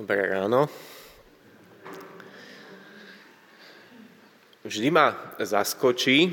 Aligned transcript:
Dobré 0.00 0.32
ráno. 0.32 0.64
Vždy 4.64 4.88
ma 4.88 5.36
zaskočí, 5.36 6.32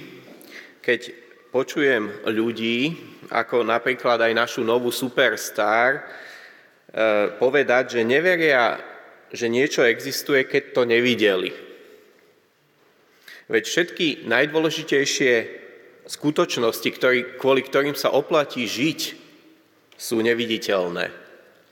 keď 0.80 1.12
počujem 1.52 2.08
ľudí, 2.32 2.96
ako 3.28 3.68
napríklad 3.68 4.24
aj 4.24 4.32
našu 4.32 4.64
novú 4.64 4.88
superstar, 4.88 6.00
eh, 6.00 7.36
povedať, 7.36 8.00
že 8.00 8.08
neveria, 8.08 8.80
že 9.36 9.52
niečo 9.52 9.84
existuje, 9.84 10.48
keď 10.48 10.64
to 10.72 10.88
nevideli. 10.88 11.52
Veď 13.52 13.64
všetky 13.68 14.32
najdôležitejšie 14.32 15.34
skutočnosti, 16.08 16.88
ktorý, 16.88 17.36
kvôli 17.36 17.68
ktorým 17.68 18.00
sa 18.00 18.16
oplatí 18.16 18.64
žiť, 18.64 19.00
sú 20.00 20.24
neviditeľné. 20.24 21.12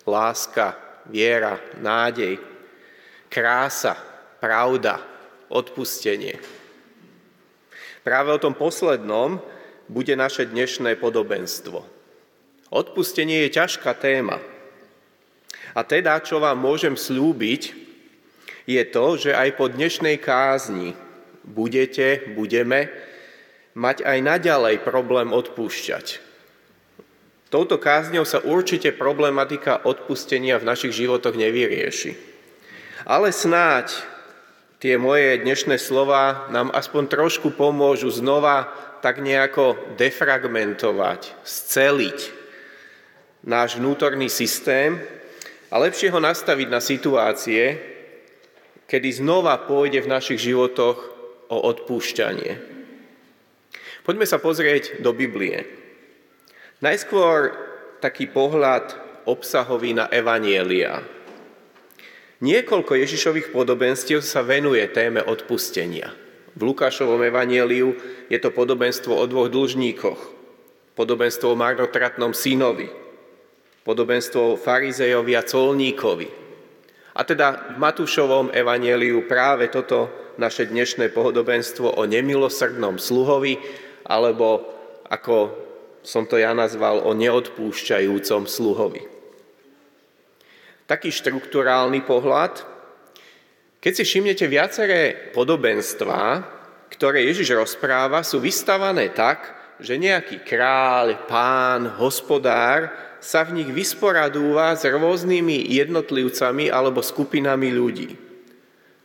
Láska, 0.04 0.85
viera, 1.10 1.62
nádej, 1.80 2.40
krása, 3.30 3.98
pravda, 4.40 5.02
odpustenie. 5.50 6.38
Práve 8.06 8.30
o 8.34 8.42
tom 8.42 8.54
poslednom 8.54 9.42
bude 9.90 10.14
naše 10.14 10.46
dnešné 10.46 10.98
podobenstvo. 11.02 11.82
Odpustenie 12.70 13.46
je 13.46 13.56
ťažká 13.58 13.94
téma. 13.98 14.42
A 15.76 15.82
teda, 15.84 16.22
čo 16.22 16.40
vám 16.40 16.58
môžem 16.58 16.94
slúbiť, 16.94 17.76
je 18.66 18.84
to, 18.90 19.06
že 19.18 19.32
aj 19.34 19.50
po 19.58 19.70
dnešnej 19.70 20.18
kázni 20.18 20.98
budete, 21.46 22.34
budeme 22.34 22.90
mať 23.78 24.02
aj 24.02 24.18
naďalej 24.24 24.76
problém 24.82 25.30
odpúšťať. 25.30 26.22
Touto 27.56 27.80
kázňou 27.80 28.28
sa 28.28 28.44
určite 28.44 28.92
problematika 28.92 29.80
odpustenia 29.88 30.60
v 30.60 30.68
našich 30.68 30.92
životoch 30.92 31.40
nevyrieši. 31.40 32.12
Ale 33.08 33.32
snáď 33.32 33.96
tie 34.84 35.00
moje 35.00 35.40
dnešné 35.40 35.80
slova 35.80 36.52
nám 36.52 36.68
aspoň 36.76 37.08
trošku 37.08 37.56
pomôžu 37.56 38.12
znova 38.12 38.68
tak 39.00 39.24
nejako 39.24 39.80
defragmentovať, 39.96 41.32
sceliť 41.48 42.20
náš 43.48 43.80
vnútorný 43.80 44.28
systém 44.28 45.00
a 45.72 45.80
lepšie 45.80 46.12
ho 46.12 46.20
nastaviť 46.20 46.68
na 46.68 46.84
situácie, 46.84 47.80
kedy 48.84 49.24
znova 49.24 49.64
pôjde 49.64 50.04
v 50.04 50.12
našich 50.12 50.44
životoch 50.44 51.00
o 51.48 51.58
odpúšťanie. 51.72 52.60
Poďme 54.04 54.28
sa 54.28 54.44
pozrieť 54.44 55.00
do 55.00 55.16
Biblie. 55.16 55.85
Najskôr 56.86 57.50
taký 57.98 58.30
pohľad 58.30 58.94
obsahový 59.26 59.98
na 59.98 60.06
Evanielia. 60.06 61.02
Niekoľko 62.46 62.94
Ježišových 62.94 63.50
podobenstiev 63.50 64.22
sa 64.22 64.46
venuje 64.46 64.86
téme 64.94 65.26
odpustenia. 65.26 66.14
V 66.54 66.62
Lukášovom 66.62 67.26
evanieliu 67.26 67.98
je 68.30 68.38
to 68.38 68.54
podobenstvo 68.54 69.18
o 69.18 69.26
dvoch 69.26 69.50
dlžníkoch, 69.50 70.20
podobenstvo 70.94 71.58
o 71.58 71.58
marnotratnom 71.58 72.38
synovi, 72.38 72.86
podobenstvo 73.82 74.54
o 74.54 74.60
farizejovi 74.62 75.34
a 75.34 75.42
colníkovi. 75.42 76.30
A 77.18 77.26
teda 77.26 77.74
v 77.74 77.82
Matúšovom 77.82 78.54
evanieliu 78.54 79.26
práve 79.26 79.74
toto 79.74 80.14
naše 80.38 80.70
dnešné 80.70 81.10
podobenstvo 81.18 81.98
o 81.98 82.06
nemilosrdnom 82.06 83.02
sluhovi, 83.02 83.58
alebo 84.06 84.70
ako 85.10 85.65
som 86.06 86.30
to 86.30 86.38
ja 86.38 86.54
nazval, 86.54 87.02
o 87.02 87.12
neodpúšťajúcom 87.18 88.46
sluhovi. 88.46 89.04
Taký 90.86 91.10
štruktúrálny 91.10 92.06
pohľad 92.06 92.76
keď 93.86 94.02
si 94.02 94.04
všimnete 94.10 94.50
viaceré 94.50 95.30
podobenstvá, 95.30 96.42
ktoré 96.90 97.30
Ježiš 97.30 97.54
rozpráva, 97.54 98.26
sú 98.26 98.42
vystavané 98.42 99.14
tak, 99.14 99.54
že 99.78 100.02
nejaký 100.02 100.42
kráľ, 100.42 101.30
pán, 101.30 101.94
hospodár 102.02 102.90
sa 103.22 103.46
v 103.46 103.62
nich 103.62 103.70
vysporadúva 103.70 104.74
s 104.74 104.90
rôznymi 104.90 105.70
jednotlivcami 105.70 106.74
alebo 106.74 107.06
skupinami 107.06 107.70
ľudí. 107.70 108.10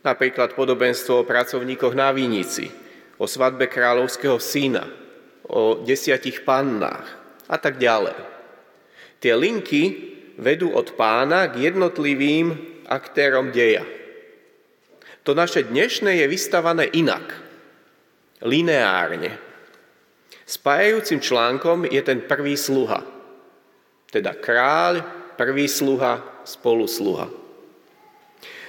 Napríklad 0.01 0.57
podobenstvo 0.57 1.21
o 1.21 1.27
pracovníkoch 1.29 1.93
na 1.93 2.09
Vinici, 2.09 2.73
o 3.21 3.29
svadbe 3.29 3.69
kráľovského 3.69 4.41
syna, 4.41 4.89
o 5.51 5.83
desiatich 5.83 6.47
pannách 6.47 7.05
a 7.51 7.57
tak 7.59 7.75
ďalej. 7.75 8.15
Tie 9.19 9.35
linky 9.35 9.81
vedú 10.39 10.71
od 10.71 10.95
pána 10.95 11.51
k 11.51 11.69
jednotlivým 11.69 12.55
aktérom 12.87 13.51
deja. 13.51 13.83
To 15.27 15.37
naše 15.37 15.69
dnešné 15.69 16.17
je 16.17 16.25
vystavané 16.25 16.89
inak, 16.97 17.37
lineárne. 18.41 19.37
Spájajúcim 20.47 21.21
článkom 21.21 21.85
je 21.85 22.01
ten 22.01 22.25
prvý 22.25 22.57
sluha, 22.57 23.05
teda 24.09 24.33
kráľ, 24.33 25.05
prvý 25.37 25.69
sluha, 25.69 26.41
spolusluha. 26.43 27.29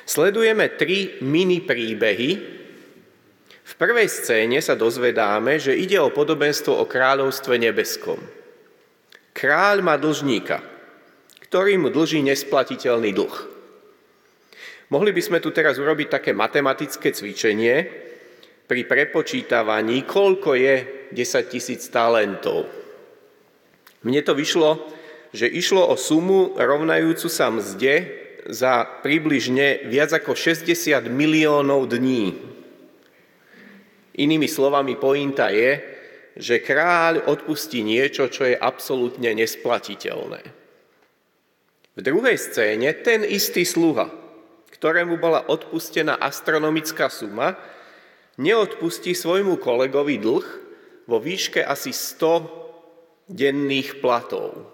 Sledujeme 0.05 0.69
tri 0.77 1.19
mini 1.25 1.65
príbehy. 1.65 2.61
V 3.63 3.75
prvej 3.79 4.11
scéne 4.11 4.59
sa 4.59 4.75
dozvedáme, 4.75 5.63
že 5.63 5.79
ide 5.79 5.97
o 6.03 6.11
podobenstvo 6.11 6.75
o 6.83 6.85
kráľovstve 6.85 7.55
nebeskom. 7.63 8.19
Kráľ 9.33 9.81
má 9.87 9.95
dlžníka, 9.97 10.61
ktorý 11.49 11.79
mu 11.79 11.89
dlží 11.89 12.21
nesplatiteľný 12.27 13.15
dlh. 13.15 13.37
Mohli 14.93 15.11
by 15.17 15.23
sme 15.25 15.39
tu 15.41 15.49
teraz 15.57 15.81
urobiť 15.81 16.21
také 16.21 16.31
matematické 16.37 17.17
cvičenie 17.17 17.77
pri 18.69 18.85
prepočítavaní, 18.85 20.05
koľko 20.05 20.53
je 20.53 20.75
10 21.17 21.53
tisíc 21.53 21.89
talentov. 21.89 22.69
Mne 24.05 24.21
to 24.21 24.37
vyšlo, 24.37 24.85
že 25.33 25.49
išlo 25.49 25.89
o 25.89 25.97
sumu 25.97 26.53
rovnajúcu 26.61 27.29
sa 27.33 27.49
mzde 27.49 28.21
za 28.53 28.85
približne 29.01 29.89
viac 29.89 30.13
ako 30.13 30.37
60 30.37 30.69
miliónov 31.09 31.89
dní. 31.89 32.52
Inými 34.13 34.45
slovami, 34.45 35.01
pointa 35.01 35.49
je, 35.49 35.81
že 36.37 36.65
kráľ 36.65 37.29
odpustí 37.29 37.85
niečo, 37.85 38.29
čo 38.29 38.49
je 38.49 38.57
absolútne 38.57 39.33
nesplatiteľné. 39.37 40.41
V 41.93 42.01
druhej 42.01 42.37
scéne 42.41 42.89
ten 43.05 43.21
istý 43.25 43.69
sluha, 43.69 44.09
ktorému 44.73 45.21
bola 45.21 45.45
odpustená 45.45 46.17
astronomická 46.17 47.13
suma, 47.13 47.61
neodpustí 48.41 49.13
svojmu 49.13 49.61
kolegovi 49.61 50.17
dlh 50.17 50.47
vo 51.05 51.21
výške 51.21 51.61
asi 51.61 51.93
100 51.93 53.29
denných 53.29 54.01
platov. 54.01 54.73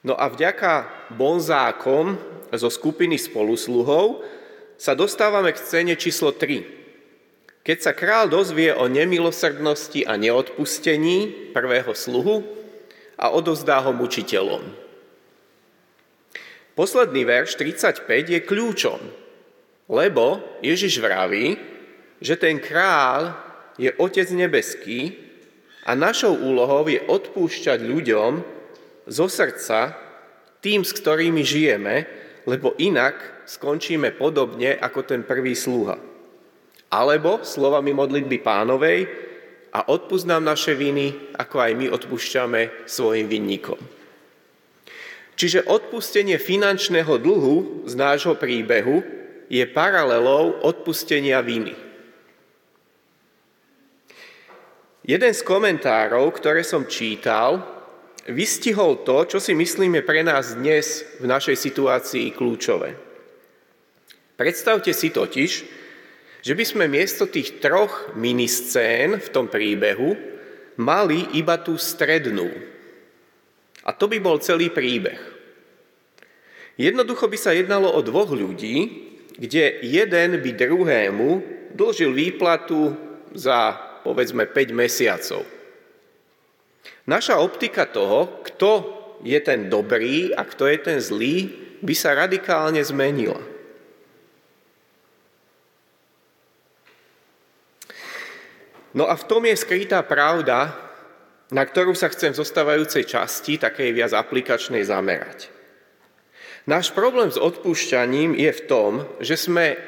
No 0.00 0.16
a 0.16 0.32
vďaka 0.32 0.88
bonzákom 1.12 2.16
zo 2.52 2.68
skupiny 2.72 3.20
spolusluhov 3.20 4.24
sa 4.80 4.96
dostávame 4.96 5.52
k 5.52 5.60
scéne 5.60 5.94
číslo 5.96 6.32
3. 6.32 6.79
Keď 7.60 7.78
sa 7.78 7.92
král 7.92 8.32
dozvie 8.32 8.72
o 8.72 8.88
nemilosrdnosti 8.88 10.08
a 10.08 10.16
neodpustení 10.16 11.52
prvého 11.52 11.92
sluhu 11.92 12.40
a 13.20 13.28
odozdá 13.36 13.84
ho 13.84 13.92
mučiteľom. 13.92 14.64
Posledný 16.72 17.28
verš 17.28 17.60
35 17.60 18.08
je 18.08 18.40
kľúčom, 18.40 19.00
lebo 19.92 20.40
Ježiš 20.64 21.04
vraví, 21.04 21.60
že 22.24 22.40
ten 22.40 22.56
král 22.56 23.36
je 23.76 23.92
Otec 24.00 24.32
nebeský 24.32 25.20
a 25.84 25.92
našou 25.92 26.32
úlohou 26.32 26.88
je 26.88 27.00
odpúšťať 27.04 27.84
ľuďom 27.84 28.32
zo 29.04 29.26
srdca 29.28 30.00
tým, 30.64 30.80
s 30.80 30.96
ktorými 30.96 31.44
žijeme, 31.44 32.08
lebo 32.48 32.72
inak 32.80 33.44
skončíme 33.44 34.16
podobne 34.16 34.76
ako 34.80 35.04
ten 35.04 35.20
prvý 35.24 35.52
sluha. 35.52 36.09
Alebo 36.90 37.46
slovami 37.46 37.94
modlitby 37.94 38.42
pánovej 38.42 39.06
a 39.70 39.86
odpúsť 39.86 40.26
nám 40.26 40.42
naše 40.42 40.74
viny, 40.74 41.34
ako 41.38 41.56
aj 41.62 41.72
my 41.78 41.86
odpúšťame 41.94 42.90
svojim 42.90 43.30
vinníkom. 43.30 43.78
Čiže 45.38 45.70
odpustenie 45.70 46.36
finančného 46.36 47.16
dlhu 47.16 47.88
z 47.88 47.94
nášho 47.96 48.36
príbehu 48.36 49.00
je 49.48 49.64
paralelou 49.70 50.60
odpustenia 50.60 51.40
viny. 51.40 51.72
Jeden 55.00 55.32
z 55.32 55.40
komentárov, 55.40 56.28
ktoré 56.36 56.60
som 56.60 56.84
čítal, 56.84 57.64
vystihol 58.28 59.00
to, 59.00 59.24
čo 59.24 59.38
si 59.40 59.56
myslíme 59.56 60.04
pre 60.04 60.20
nás 60.20 60.54
dnes 60.54 61.02
v 61.18 61.24
našej 61.24 61.56
situácii 61.56 62.36
kľúčové. 62.36 62.94
Predstavte 64.36 64.92
si 64.92 65.08
totiž, 65.08 65.79
že 66.40 66.56
by 66.56 66.64
sme 66.64 66.84
miesto 66.88 67.28
tých 67.28 67.60
troch 67.60 68.16
miniscén 68.16 69.20
v 69.20 69.28
tom 69.28 69.46
príbehu 69.48 70.16
mali 70.80 71.36
iba 71.36 71.60
tú 71.60 71.76
strednú, 71.76 72.48
a 73.84 73.90
to 73.96 74.08
by 74.08 74.20
bol 74.20 74.36
celý 74.36 74.68
príbeh. 74.68 75.18
Jednoducho 76.76 77.28
by 77.28 77.38
sa 77.40 77.52
jednalo 77.52 77.92
o 77.92 78.00
dvoch 78.00 78.32
ľudí, 78.32 79.08
kde 79.36 79.84
jeden 79.84 80.40
by 80.40 80.50
druhému 80.52 81.28
dlžil 81.76 82.12
výplatu 82.12 82.96
za 83.32 83.76
povedzme 84.04 84.48
5 84.48 84.72
mesiacov. 84.72 85.44
Naša 87.08 87.40
optika 87.40 87.88
toho, 87.88 88.40
kto 88.44 88.70
je 89.24 89.36
ten 89.40 89.68
dobrý 89.68 90.32
a 90.32 90.44
kto 90.44 90.68
je 90.68 90.78
ten 90.80 90.98
zlý, 91.00 91.52
by 91.80 91.94
sa 91.96 92.16
radikálne 92.16 92.80
zmenila. 92.80 93.40
No 98.90 99.06
a 99.06 99.14
v 99.14 99.26
tom 99.26 99.46
je 99.46 99.54
skrytá 99.54 100.02
pravda, 100.02 100.74
na 101.50 101.62
ktorú 101.62 101.94
sa 101.94 102.10
chcem 102.10 102.34
v 102.34 102.40
zostávajúcej 102.42 103.06
časti, 103.06 103.58
takej 103.58 103.90
viac 103.94 104.12
aplikačnej, 104.14 104.82
zamerať. 104.86 105.50
Náš 106.66 106.94
problém 106.94 107.30
s 107.30 107.38
odpúšťaním 107.38 108.38
je 108.38 108.50
v 108.50 108.62
tom, 108.70 108.92
že 109.18 109.34
sme 109.34 109.78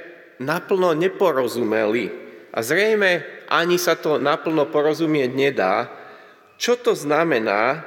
naplno 0.42 0.94
neporozumeli 0.98 2.10
a 2.50 2.58
zrejme 2.62 3.22
ani 3.46 3.76
sa 3.78 3.94
to 3.94 4.18
naplno 4.18 4.66
porozumieť 4.70 5.30
nedá, 5.30 5.74
čo 6.58 6.78
to 6.78 6.94
znamená, 6.94 7.84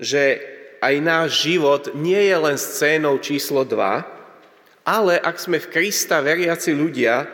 že 0.00 0.40
aj 0.82 0.94
náš 1.00 1.28
život 1.46 1.94
nie 1.96 2.18
je 2.18 2.36
len 2.36 2.56
scénou 2.58 3.16
číslo 3.20 3.64
2, 3.64 4.84
ale 4.84 5.14
ak 5.16 5.36
sme 5.38 5.62
v 5.62 5.70
Krista 5.70 6.18
veriaci 6.18 6.74
ľudia, 6.74 7.26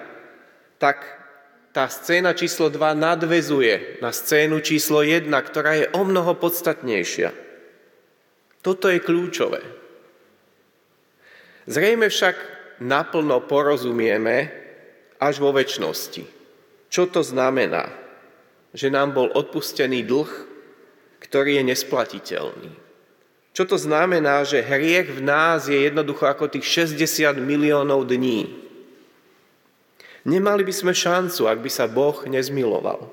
tak 0.77 1.18
tá 1.73 1.87
scéna 1.87 2.33
číslo 2.33 2.73
2 2.73 2.97
nadvezuje 2.97 4.01
na 4.01 4.11
scénu 4.11 4.65
číslo 4.65 5.05
1, 5.05 5.29
ktorá 5.29 5.73
je 5.77 5.87
o 5.93 6.03
mnoho 6.03 6.35
podstatnejšia. 6.41 7.31
Toto 8.65 8.89
je 8.91 8.99
kľúčové. 8.99 9.63
Zrejme 11.69 12.09
však 12.09 12.37
naplno 12.81 13.45
porozumieme 13.45 14.49
až 15.21 15.45
vo 15.45 15.53
väčšnosti. 15.53 16.25
Čo 16.89 17.05
to 17.13 17.21
znamená? 17.21 17.93
Že 18.73 18.89
nám 18.89 19.13
bol 19.13 19.29
odpustený 19.29 20.05
dlh, 20.09 20.31
ktorý 21.21 21.61
je 21.61 21.65
nesplatiteľný. 21.69 22.73
Čo 23.53 23.75
to 23.75 23.77
znamená, 23.77 24.47
že 24.47 24.63
hriech 24.65 25.19
v 25.19 25.21
nás 25.21 25.67
je 25.67 25.77
jednoducho 25.77 26.31
ako 26.31 26.47
tých 26.47 26.89
60 26.89 27.37
miliónov 27.43 28.07
dní, 28.07 28.68
Nemali 30.29 30.61
by 30.61 30.75
sme 30.77 30.93
šancu, 30.93 31.49
ak 31.49 31.59
by 31.65 31.71
sa 31.73 31.89
Boh 31.89 32.21
nezmiloval. 32.29 33.09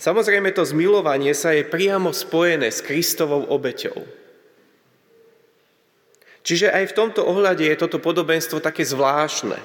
Samozrejme, 0.00 0.48
to 0.56 0.64
zmilovanie 0.64 1.36
sa 1.36 1.52
je 1.52 1.68
priamo 1.68 2.08
spojené 2.12 2.72
s 2.72 2.80
Kristovou 2.80 3.44
obeťou. 3.52 4.00
Čiže 6.40 6.72
aj 6.72 6.84
v 6.88 6.96
tomto 6.96 7.20
ohľade 7.26 7.68
je 7.68 7.76
toto 7.76 8.00
podobenstvo 8.00 8.64
také 8.64 8.86
zvláštne. 8.86 9.60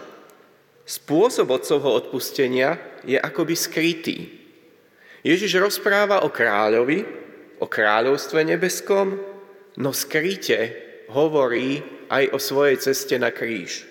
Spôsob 0.84 1.56
otcovho 1.56 1.94
odpustenia 1.94 2.76
je 3.08 3.16
akoby 3.16 3.56
skrytý. 3.56 4.18
Ježiš 5.24 5.62
rozpráva 5.62 6.26
o 6.26 6.34
kráľovi, 6.34 7.06
o 7.62 7.70
kráľovstve 7.70 8.44
nebeskom, 8.44 9.22
no 9.78 9.90
skryte 9.94 10.74
hovorí 11.14 11.86
aj 12.10 12.34
o 12.34 12.38
svojej 12.42 12.82
ceste 12.82 13.16
na 13.22 13.30
kríž 13.30 13.91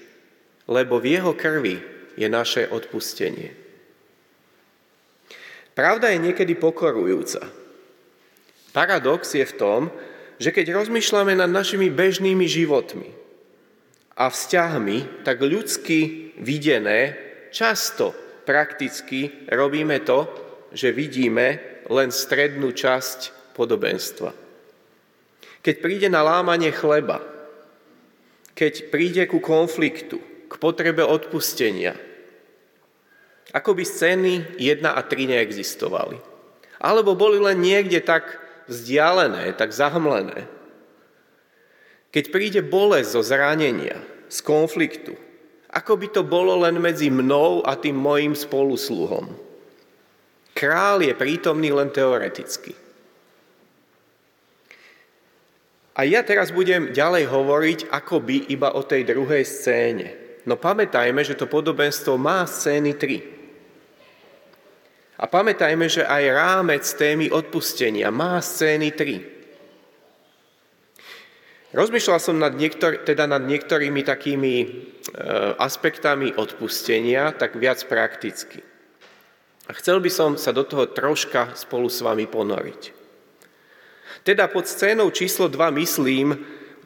lebo 0.70 1.02
v 1.02 1.19
jeho 1.19 1.34
krvi 1.34 1.82
je 2.14 2.31
naše 2.31 2.70
odpustenie. 2.70 3.50
Pravda 5.75 6.14
je 6.14 6.22
niekedy 6.22 6.55
pokorujúca. 6.55 7.43
Paradox 8.70 9.34
je 9.34 9.43
v 9.43 9.56
tom, 9.58 9.81
že 10.38 10.55
keď 10.55 10.78
rozmýšľame 10.78 11.34
nad 11.34 11.50
našimi 11.50 11.90
bežnými 11.90 12.46
životmi 12.46 13.11
a 14.14 14.31
vzťahmi, 14.31 15.26
tak 15.26 15.43
ľudsky 15.43 16.32
videné, 16.38 17.19
často 17.50 18.14
prakticky 18.46 19.50
robíme 19.50 20.00
to, 20.06 20.31
že 20.70 20.94
vidíme 20.94 21.58
len 21.90 22.14
strednú 22.14 22.70
časť 22.70 23.52
podobenstva. 23.58 24.31
Keď 25.61 25.75
príde 25.82 26.08
na 26.08 26.22
lámanie 26.22 26.70
chleba, 26.70 27.20
keď 28.55 28.88
príde 28.88 29.26
ku 29.26 29.43
konfliktu, 29.43 30.30
k 30.50 30.55
potrebe 30.58 31.06
odpustenia. 31.06 31.94
Ako 33.55 33.79
by 33.79 33.87
scény 33.87 34.58
1 34.58 34.82
a 34.82 35.00
3 35.06 35.38
neexistovali. 35.38 36.19
Alebo 36.82 37.14
boli 37.14 37.38
len 37.38 37.62
niekde 37.62 38.02
tak 38.02 38.43
vzdialené, 38.67 39.55
tak 39.55 39.70
zahmlené. 39.70 40.50
Keď 42.11 42.25
príde 42.35 42.61
bolesť 42.67 43.08
zo 43.14 43.23
zranenia, 43.23 44.02
z 44.31 44.38
konfliktu, 44.47 45.14
ako 45.70 45.93
by 45.99 46.06
to 46.11 46.23
bolo 46.23 46.62
len 46.67 46.79
medzi 46.79 47.11
mnou 47.11 47.62
a 47.62 47.79
tým 47.79 47.99
mojim 47.99 48.35
spolusluhom. 48.35 49.31
Král 50.55 51.03
je 51.03 51.14
prítomný 51.14 51.70
len 51.70 51.91
teoreticky. 51.94 52.75
A 55.99 56.06
ja 56.06 56.23
teraz 56.23 56.55
budem 56.55 56.94
ďalej 56.94 57.26
hovoriť 57.29 57.79
akoby 57.91 58.50
iba 58.55 58.73
o 58.75 58.82
tej 58.82 59.05
druhej 59.11 59.43
scéne. 59.43 60.30
No 60.48 60.56
pamätajme, 60.56 61.20
že 61.20 61.37
to 61.37 61.44
podobenstvo 61.44 62.16
má 62.16 62.48
scény 62.48 62.96
3. 62.96 65.20
A 65.20 65.28
pamätajme, 65.28 65.84
že 65.84 66.00
aj 66.00 66.25
rámec 66.32 66.81
témy 66.96 67.28
odpustenia 67.28 68.08
má 68.08 68.40
scény 68.40 68.96
3. 68.96 69.40
Rozmýšľal 71.70 72.19
som 72.19 72.34
nad, 72.40 72.56
niektor- 72.56 73.04
teda 73.04 73.28
nad 73.31 73.46
niektorými 73.46 74.02
takými 74.02 74.54
e, 74.58 74.66
aspektami 75.60 76.34
odpustenia, 76.34 77.31
tak 77.36 77.54
viac 77.60 77.84
prakticky. 77.86 78.64
A 79.70 79.76
chcel 79.78 80.02
by 80.02 80.10
som 80.10 80.34
sa 80.34 80.50
do 80.50 80.66
toho 80.66 80.90
troška 80.90 81.54
spolu 81.54 81.86
s 81.86 82.02
vami 82.02 82.26
ponoriť. 82.26 82.90
Teda 84.26 84.50
pod 84.50 84.66
scénou 84.66 85.14
číslo 85.14 85.46
2 85.46 85.70
myslím 85.78 86.34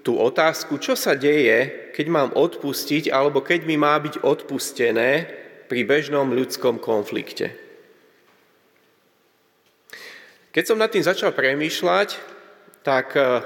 tú 0.05 0.21
otázku, 0.21 0.77
čo 0.77 0.93
sa 0.93 1.17
deje, 1.17 1.91
keď 1.97 2.07
mám 2.13 2.31
odpustiť 2.37 3.09
alebo 3.09 3.41
keď 3.41 3.65
mi 3.65 3.81
má 3.81 3.97
byť 3.97 4.21
odpustené 4.21 5.27
pri 5.65 5.81
bežnom 5.89 6.29
ľudskom 6.29 6.77
konflikte. 6.77 7.57
Keď 10.53 10.65
som 10.69 10.79
nad 10.79 10.93
tým 10.93 11.03
začal 11.03 11.35
premýšľať, 11.35 12.21
tak 12.85 13.17
e, 13.19 13.43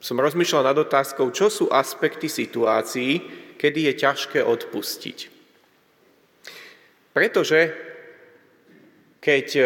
som 0.00 0.16
rozmýšľal 0.16 0.72
nad 0.72 0.78
otázkou, 0.78 1.28
čo 1.34 1.52
sú 1.52 1.68
aspekty 1.68 2.30
situácií, 2.30 3.20
kedy 3.60 3.92
je 3.92 3.94
ťažké 3.98 4.40
odpustiť. 4.40 5.18
Pretože 7.12 7.60
keď 9.20 9.46
e, 9.58 9.62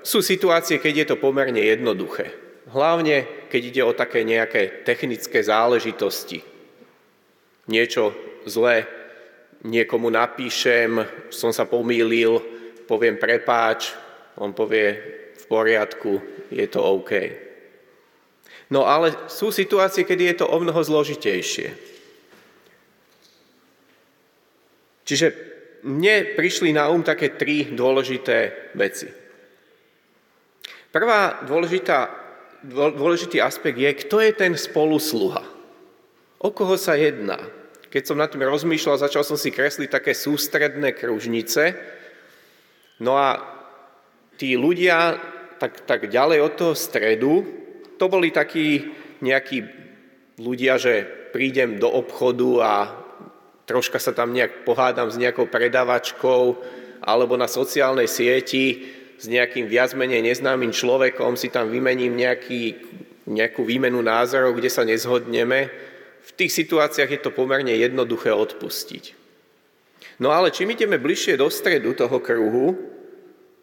sú 0.00 0.24
situácie, 0.24 0.80
keď 0.80 0.94
je 1.04 1.06
to 1.12 1.16
pomerne 1.20 1.60
jednoduché. 1.60 2.32
Hlavne, 2.72 3.28
keď 3.48 3.62
ide 3.64 3.82
o 3.82 3.96
také 3.96 4.22
nejaké 4.22 4.84
technické 4.84 5.40
záležitosti. 5.40 6.44
Niečo 7.68 8.12
zlé, 8.44 8.84
niekomu 9.64 10.12
napíšem, 10.12 11.02
som 11.32 11.50
sa 11.50 11.64
pomýlil, 11.66 12.40
poviem 12.86 13.18
prepáč, 13.18 13.92
on 14.38 14.54
povie 14.54 14.94
v 15.34 15.44
poriadku, 15.50 16.22
je 16.52 16.66
to 16.70 16.80
OK. 16.80 17.12
No 18.68 18.84
ale 18.84 19.28
sú 19.32 19.48
situácie, 19.48 20.04
kedy 20.04 20.22
je 20.32 20.36
to 20.44 20.46
o 20.46 20.56
mnoho 20.60 20.80
zložitejšie. 20.84 21.68
Čiže 25.08 25.26
mne 25.88 26.36
prišli 26.36 26.76
na 26.76 26.92
um 26.92 27.00
také 27.00 27.32
tri 27.32 27.72
dôležité 27.72 28.70
veci. 28.76 29.08
Prvá 30.92 31.44
dôležitá 31.48 32.27
dôležitý 32.66 33.38
aspekt 33.38 33.78
je, 33.78 33.90
kto 34.06 34.18
je 34.22 34.32
ten 34.34 34.52
spolusluha. 34.58 35.44
O 36.38 36.50
koho 36.54 36.78
sa 36.78 36.94
jedná? 36.94 37.38
Keď 37.88 38.02
som 38.04 38.20
nad 38.20 38.28
tým 38.28 38.44
rozmýšľal, 38.44 39.00
začal 39.00 39.24
som 39.24 39.40
si 39.40 39.50
kresliť 39.50 39.88
také 39.88 40.12
sústredné 40.12 40.92
kružnice. 40.94 41.74
No 43.00 43.16
a 43.16 43.40
tí 44.36 44.54
ľudia 44.54 45.18
tak, 45.58 45.82
tak 45.88 46.06
ďalej 46.06 46.38
od 46.44 46.52
toho 46.54 46.74
stredu, 46.78 47.34
to 47.98 48.06
boli 48.06 48.30
takí 48.30 48.94
nejakí 49.18 49.66
ľudia, 50.38 50.78
že 50.78 51.02
prídem 51.34 51.82
do 51.82 51.90
obchodu 51.90 52.50
a 52.62 52.74
troška 53.66 53.98
sa 53.98 54.14
tam 54.14 54.30
nejak 54.30 54.62
pohádam 54.62 55.10
s 55.10 55.18
nejakou 55.18 55.50
predavačkou 55.50 56.42
alebo 57.02 57.34
na 57.34 57.50
sociálnej 57.50 58.06
sieti 58.06 58.97
s 59.18 59.26
nejakým 59.26 59.66
viac 59.66 59.92
menej 59.98 60.22
neznámym 60.22 60.70
človekom, 60.70 61.34
si 61.34 61.50
tam 61.50 61.68
vymením 61.68 62.14
nejaký, 62.14 62.78
nejakú 63.26 63.66
výmenu 63.66 63.98
názorov, 63.98 64.54
kde 64.56 64.70
sa 64.70 64.86
nezhodneme, 64.86 65.68
v 66.22 66.30
tých 66.36 66.54
situáciách 66.54 67.10
je 67.18 67.20
to 67.24 67.34
pomerne 67.34 67.72
jednoduché 67.72 68.30
odpustiť. 68.30 69.18
No 70.22 70.30
ale 70.30 70.54
čím 70.54 70.74
ideme 70.74 71.02
bližšie 71.02 71.38
do 71.38 71.50
stredu 71.50 71.94
toho 71.98 72.18
kruhu, 72.22 72.78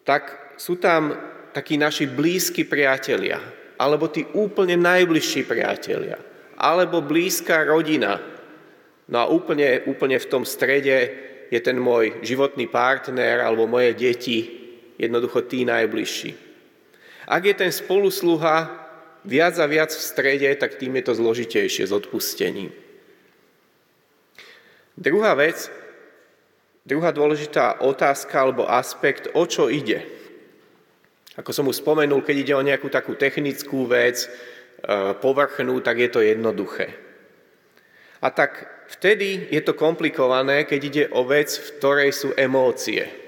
tak 0.03 0.55
sú 0.59 0.75
tam 0.79 1.15
takí 1.55 1.79
naši 1.79 2.07
blízki 2.07 2.67
priatelia, 2.67 3.39
alebo 3.79 4.11
tí 4.11 4.27
úplne 4.35 4.75
najbližší 4.75 5.47
priatelia. 5.47 6.19
alebo 6.55 7.03
blízka 7.03 7.67
rodina. 7.67 8.15
No 9.11 9.17
a 9.19 9.25
úplne, 9.27 9.83
úplne 9.85 10.17
v 10.17 10.29
tom 10.31 10.47
strede 10.47 10.97
je 11.51 11.59
ten 11.61 11.77
môj 11.77 12.23
životný 12.25 12.65
partner 12.71 13.43
alebo 13.43 13.69
moje 13.69 13.93
deti, 13.93 14.64
jednoducho 14.95 15.43
tí 15.45 15.67
najbližší. 15.67 16.35
Ak 17.25 17.41
je 17.41 17.55
ten 17.57 17.71
spolusluha 17.73 18.85
viac 19.25 19.57
a 19.57 19.65
viac 19.65 19.89
v 19.89 20.01
strede, 20.01 20.49
tak 20.55 20.77
tým 20.77 20.95
je 21.01 21.03
to 21.09 21.13
zložitejšie 21.17 21.89
s 21.89 21.91
odpustením. 21.91 22.69
Druhá 24.95 25.35
vec, 25.35 25.67
druhá 26.87 27.11
dôležitá 27.11 27.83
otázka 27.83 28.35
alebo 28.39 28.69
aspekt, 28.69 29.27
o 29.33 29.43
čo 29.43 29.67
ide. 29.67 30.05
Ako 31.35 31.51
som 31.51 31.67
už 31.67 31.83
spomenul, 31.83 32.23
keď 32.23 32.35
ide 32.39 32.53
o 32.55 32.63
nejakú 32.63 32.87
takú 32.87 33.19
technickú 33.19 33.83
vec, 33.91 34.23
e, 34.23 34.27
povrchnú, 35.19 35.83
tak 35.83 35.99
je 35.99 36.09
to 36.13 36.23
jednoduché. 36.23 36.95
A 38.23 38.31
tak 38.31 38.71
vtedy 38.87 39.51
je 39.51 39.59
to 39.59 39.75
komplikované, 39.75 40.63
keď 40.63 40.79
ide 40.79 41.03
o 41.11 41.27
vec, 41.27 41.51
v 41.51 41.69
ktorej 41.75 42.11
sú 42.15 42.31
emócie. 42.39 43.24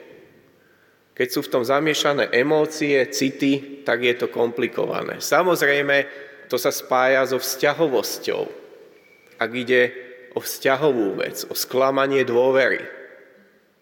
Keď 1.18 1.28
sú 1.34 1.42
v 1.42 1.50
tom 1.50 1.64
zamiešané 1.66 2.30
emócie, 2.30 3.02
city, 3.10 3.82
tak 3.82 4.06
je 4.06 4.14
to 4.14 4.30
komplikované. 4.30 5.18
Samozrejme, 5.18 6.06
to 6.46 6.62
sa 6.62 6.70
spája 6.70 7.26
so 7.26 7.42
vzťahovosťou. 7.42 8.46
Ak 9.42 9.52
ide 9.58 9.98
o 10.38 10.40
vzťahovú 10.40 11.18
vec, 11.18 11.42
o 11.50 11.58
sklamanie 11.58 12.22
dôvery. 12.22 12.86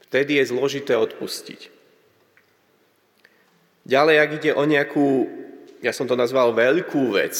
Vtedy 0.08 0.40
je 0.40 0.48
zložité 0.48 0.96
odpustiť. 0.96 1.76
Ďalej, 3.84 4.16
ak 4.16 4.30
ide 4.40 4.52
o 4.56 4.64
nejakú, 4.64 5.08
ja 5.84 5.92
som 5.92 6.08
to 6.08 6.16
nazval 6.16 6.56
veľkú 6.56 7.20
vec, 7.20 7.36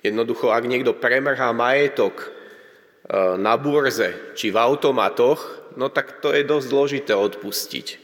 jednoducho, 0.00 0.48
ak 0.48 0.64
niekto 0.64 0.96
premrhá 0.96 1.52
majetok 1.52 2.24
e, 2.24 2.28
na 3.36 3.60
burze 3.60 4.32
či 4.32 4.48
v 4.48 4.56
automatoch, 4.56 5.44
no 5.76 5.92
tak 5.92 6.24
to 6.24 6.32
je 6.32 6.40
dosť 6.40 6.66
zložité 6.72 7.12
odpustiť. 7.12 8.03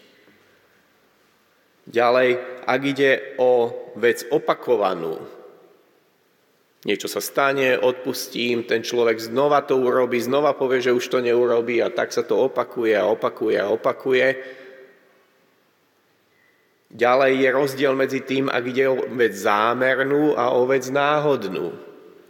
Ďalej, 1.91 2.29
ak 2.71 2.81
ide 2.87 3.35
o 3.43 3.75
vec 3.99 4.23
opakovanú, 4.31 5.19
Niečo 6.81 7.13
sa 7.13 7.21
stane, 7.21 7.77
odpustím, 7.77 8.65
ten 8.65 8.81
človek 8.81 9.21
znova 9.21 9.61
to 9.69 9.77
urobí, 9.77 10.17
znova 10.17 10.57
povie, 10.57 10.81
že 10.81 10.97
už 10.97 11.13
to 11.13 11.21
neurobí 11.21 11.77
a 11.85 11.93
tak 11.93 12.09
sa 12.09 12.25
to 12.25 12.41
opakuje 12.41 12.97
a 12.97 13.05
opakuje 13.05 13.61
a 13.61 13.69
opakuje. 13.69 14.27
Ďalej 16.89 17.33
je 17.37 17.49
rozdiel 17.53 17.93
medzi 17.93 18.25
tým, 18.25 18.49
ak 18.49 18.65
ide 18.65 18.89
o 18.89 18.97
vec 19.13 19.37
zámernú 19.37 20.33
a 20.33 20.57
o 20.57 20.65
vec 20.65 20.89
náhodnú. 20.89 21.69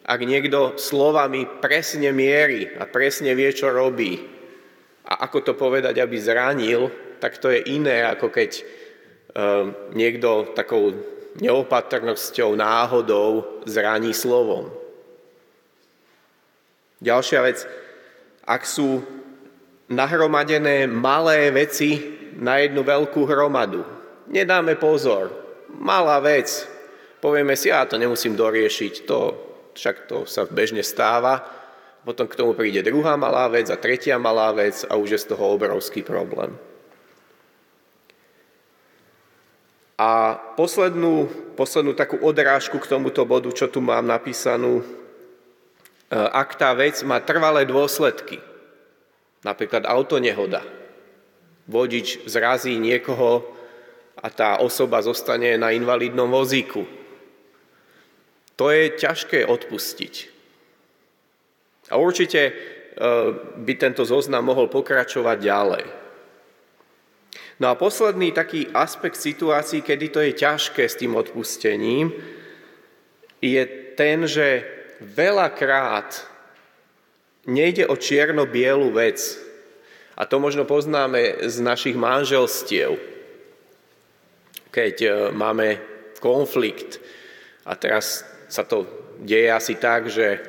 Ak 0.03 0.19
niekto 0.19 0.75
slovami 0.75 1.47
presne 1.63 2.11
mierí 2.11 2.75
a 2.75 2.91
presne 2.91 3.39
vie, 3.39 3.55
čo 3.55 3.71
robí 3.71 4.19
a 5.07 5.31
ako 5.31 5.47
to 5.47 5.53
povedať, 5.55 6.03
aby 6.03 6.19
zranil, 6.19 6.91
tak 7.23 7.39
to 7.39 7.55
je 7.55 7.63
iné, 7.71 8.03
ako 8.03 8.35
keď 8.35 8.67
niekto 9.95 10.53
takou 10.59 10.95
neopatrnosťou, 11.39 12.59
náhodou 12.59 13.63
zraní 13.65 14.11
slovom. 14.11 14.71
Ďalšia 17.01 17.41
vec, 17.47 17.65
ak 18.45 18.63
sú 18.67 19.01
nahromadené 19.89 20.85
malé 20.91 21.49
veci 21.55 21.97
na 22.37 22.61
jednu 22.61 22.85
veľkú 22.85 23.25
hromadu, 23.25 23.87
nedáme 24.29 24.77
pozor, 24.77 25.33
malá 25.71 26.21
vec, 26.21 26.67
povieme 27.23 27.57
si, 27.57 27.73
ja 27.73 27.87
to 27.87 27.97
nemusím 27.97 28.37
doriešiť, 28.37 29.09
to, 29.09 29.19
však 29.73 29.97
to 30.11 30.29
sa 30.29 30.45
bežne 30.45 30.85
stáva, 30.85 31.41
potom 32.05 32.27
k 32.29 32.37
tomu 32.37 32.53
príde 32.57 32.85
druhá 32.85 33.17
malá 33.17 33.49
vec 33.49 33.69
a 33.69 33.81
tretia 33.81 34.17
malá 34.17 34.53
vec 34.57 34.85
a 34.89 34.97
už 34.97 35.09
je 35.17 35.21
z 35.21 35.29
toho 35.37 35.57
obrovský 35.57 36.01
problém. 36.05 36.57
A 40.01 40.33
poslednú, 40.57 41.29
poslednú 41.61 41.93
takú 41.93 42.17
odrážku 42.25 42.81
k 42.81 42.89
tomuto 42.89 43.21
bodu, 43.29 43.53
čo 43.53 43.69
tu 43.69 43.85
mám 43.85 44.09
napísanú, 44.09 44.81
e, 44.81 44.85
ak 46.17 46.57
tá 46.57 46.73
vec 46.73 46.97
má 47.05 47.21
trvalé 47.21 47.69
dôsledky, 47.69 48.41
napríklad 49.45 49.85
autonehoda, 49.85 50.65
vodič 51.69 52.25
zrazí 52.25 52.81
niekoho 52.81 53.45
a 54.17 54.33
tá 54.33 54.57
osoba 54.65 55.05
zostane 55.05 55.61
na 55.61 55.77
invalidnom 55.77 56.33
vozíku. 56.33 56.89
To 58.57 58.73
je 58.73 58.97
ťažké 58.97 59.45
odpustiť. 59.45 60.15
A 61.93 62.01
určite 62.01 62.41
e, 62.49 62.53
by 63.61 63.73
tento 63.77 64.09
zoznam 64.09 64.49
mohol 64.49 64.73
pokračovať 64.73 65.37
ďalej. 65.45 66.00
No 67.61 67.69
a 67.69 67.77
posledný 67.77 68.33
taký 68.33 68.73
aspekt 68.73 69.21
situácií, 69.21 69.85
kedy 69.85 70.07
to 70.09 70.21
je 70.25 70.33
ťažké 70.33 70.89
s 70.89 70.97
tým 70.97 71.13
odpustením, 71.13 72.09
je 73.41 73.63
ten, 73.93 74.25
že 74.25 74.65
veľakrát 75.01 76.25
nejde 77.45 77.85
o 77.85 78.01
čierno-bielu 78.01 78.89
vec. 78.97 79.21
A 80.17 80.25
to 80.25 80.41
možno 80.41 80.65
poznáme 80.65 81.49
z 81.49 81.57
našich 81.61 81.97
manželstiev. 81.97 82.97
Keď 84.73 84.97
e, 85.01 85.09
máme 85.33 85.81
konflikt 86.21 87.01
a 87.65 87.77
teraz 87.77 88.25
sa 88.49 88.65
to 88.65 88.85
deje 89.21 89.49
asi 89.53 89.77
tak, 89.77 90.09
že 90.13 90.41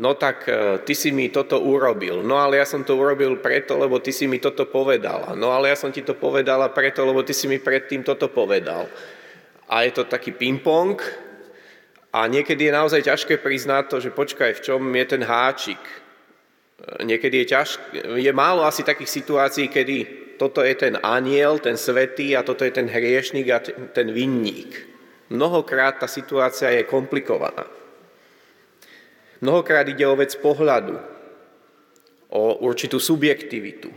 no 0.00 0.16
tak 0.16 0.48
e, 0.48 0.80
ty 0.86 0.94
si 0.96 1.12
mi 1.12 1.28
toto 1.28 1.60
urobil, 1.60 2.24
no 2.24 2.40
ale 2.40 2.62
ja 2.62 2.66
som 2.68 2.80
to 2.86 2.96
urobil 2.96 3.36
preto, 3.44 3.76
lebo 3.76 4.00
ty 4.00 4.14
si 4.14 4.24
mi 4.24 4.40
toto 4.40 4.64
povedala, 4.64 5.36
no 5.36 5.52
ale 5.52 5.68
ja 5.68 5.76
som 5.76 5.92
ti 5.92 6.00
to 6.00 6.16
povedala 6.16 6.72
preto, 6.72 7.04
lebo 7.04 7.20
ty 7.20 7.36
si 7.36 7.44
mi 7.50 7.60
predtým 7.60 8.00
toto 8.00 8.32
povedal. 8.32 8.88
A 9.68 9.84
je 9.84 9.92
to 9.92 10.08
taký 10.08 10.32
ping-pong 10.32 11.00
a 12.12 12.28
niekedy 12.28 12.68
je 12.68 12.76
naozaj 12.76 13.08
ťažké 13.08 13.40
priznať 13.40 13.84
to, 13.88 13.96
že 14.00 14.10
počkaj, 14.12 14.60
v 14.60 14.64
čom 14.64 14.80
je 14.84 15.04
ten 15.04 15.22
háčik. 15.24 15.80
E, 15.80 17.04
niekedy 17.04 17.44
je 17.44 17.46
ťažké, 17.52 17.86
je 18.16 18.32
málo 18.32 18.64
asi 18.64 18.80
takých 18.80 19.12
situácií, 19.12 19.68
kedy 19.68 19.96
toto 20.40 20.64
je 20.64 20.74
ten 20.74 20.98
aniel, 21.04 21.60
ten 21.62 21.76
svetý 21.78 22.34
a 22.34 22.42
toto 22.42 22.64
je 22.64 22.72
ten 22.72 22.88
hriešnik 22.88 23.46
a 23.52 23.62
ten 23.92 24.08
vinník. 24.10 24.88
Mnohokrát 25.30 26.02
tá 26.02 26.10
situácia 26.10 26.74
je 26.74 26.84
komplikovaná. 26.84 27.81
Mnohokrát 29.42 29.90
ide 29.90 30.06
o 30.06 30.14
vec 30.14 30.38
pohľadu, 30.38 31.02
o 32.30 32.62
určitú 32.62 33.02
subjektivitu. 33.02 33.90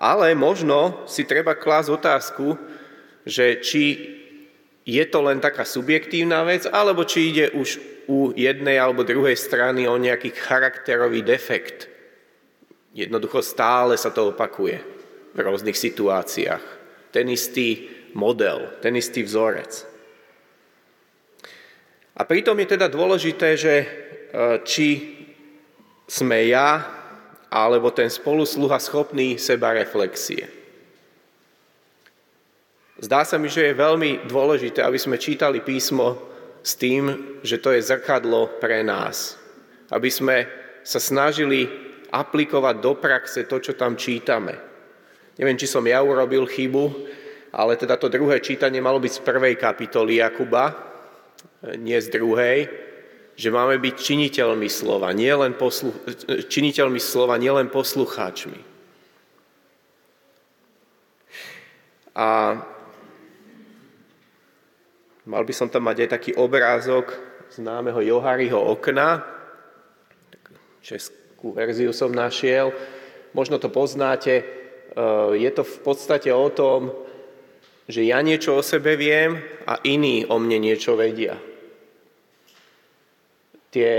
Ale 0.00 0.32
možno 0.32 1.04
si 1.04 1.28
treba 1.28 1.52
klásť 1.52 1.88
otázku, 1.92 2.56
že 3.28 3.60
či 3.60 3.84
je 4.88 5.04
to 5.04 5.20
len 5.20 5.44
taká 5.44 5.68
subjektívna 5.68 6.40
vec, 6.48 6.64
alebo 6.64 7.04
či 7.04 7.36
ide 7.36 7.52
už 7.52 7.76
u 8.08 8.32
jednej 8.32 8.80
alebo 8.80 9.04
druhej 9.04 9.36
strany 9.36 9.84
o 9.84 10.00
nejaký 10.00 10.32
charakterový 10.32 11.20
defekt. 11.20 11.86
Jednoducho 12.96 13.44
stále 13.44 13.94
sa 14.00 14.08
to 14.10 14.32
opakuje 14.32 14.80
v 15.30 15.38
rôznych 15.38 15.76
situáciách. 15.76 16.64
Ten 17.12 17.28
istý 17.28 17.92
model, 18.16 18.72
ten 18.82 18.96
istý 18.98 19.22
vzorec. 19.22 19.89
A 22.20 22.28
pritom 22.28 22.52
je 22.60 22.76
teda 22.76 22.92
dôležité, 22.92 23.56
že 23.56 23.74
e, 23.80 23.86
či 24.68 24.88
sme 26.04 26.52
ja 26.52 26.84
alebo 27.48 27.88
ten 27.96 28.12
spolusluha 28.12 28.76
schopný 28.76 29.40
seba 29.40 29.72
reflexie. 29.72 30.44
Zdá 33.00 33.24
sa 33.24 33.40
mi, 33.40 33.48
že 33.48 33.72
je 33.72 33.80
veľmi 33.80 34.28
dôležité, 34.28 34.84
aby 34.84 35.00
sme 35.00 35.16
čítali 35.16 35.64
písmo 35.64 36.20
s 36.60 36.76
tým, 36.76 37.40
že 37.40 37.56
to 37.56 37.72
je 37.72 37.80
zrkadlo 37.80 38.60
pre 38.60 38.84
nás. 38.84 39.40
Aby 39.88 40.12
sme 40.12 40.36
sa 40.84 41.00
snažili 41.00 41.64
aplikovať 42.12 42.76
do 42.84 42.92
praxe 43.00 43.48
to, 43.48 43.56
čo 43.64 43.72
tam 43.72 43.96
čítame. 43.96 44.60
Neviem, 45.40 45.56
či 45.56 45.64
som 45.64 45.80
ja 45.88 46.04
urobil 46.04 46.44
chybu, 46.44 46.84
ale 47.56 47.80
teda 47.80 47.96
to 47.96 48.12
druhé 48.12 48.44
čítanie 48.44 48.84
malo 48.84 49.00
byť 49.00 49.12
z 49.16 49.24
prvej 49.24 49.56
kapitoly 49.56 50.20
Jakuba, 50.20 50.89
nie 51.76 51.98
z 52.00 52.08
druhej, 52.12 52.68
že 53.40 53.48
máme 53.48 53.80
byť 53.80 53.94
činiteľmi 53.96 54.68
slova, 54.68 55.16
nielen 55.16 55.56
poslu, 55.56 55.96
činiteľmi 56.52 57.00
slova, 57.00 57.40
nielen 57.40 57.72
poslucháčmi. 57.72 58.60
A 62.20 62.58
mal 65.24 65.42
by 65.46 65.52
som 65.56 65.72
tam 65.72 65.88
mať 65.88 66.04
aj 66.04 66.08
taký 66.20 66.30
obrázok 66.36 67.16
známeho 67.48 68.04
Johariho 68.04 68.60
okna, 68.60 69.24
českú 70.84 71.56
verziu 71.56 71.96
som 71.96 72.12
našiel, 72.12 72.76
možno 73.32 73.56
to 73.56 73.72
poznáte, 73.72 74.42
e, 74.42 74.44
je 75.40 75.50
to 75.54 75.64
v 75.64 75.78
podstate 75.80 76.28
o 76.28 76.48
tom, 76.52 76.92
že 77.90 78.06
ja 78.06 78.22
niečo 78.22 78.54
o 78.54 78.62
sebe 78.62 78.94
viem 78.94 79.42
a 79.66 79.82
iní 79.82 80.22
o 80.30 80.38
mne 80.38 80.62
niečo 80.62 80.94
vedia. 80.94 81.50
tie, 83.70 83.94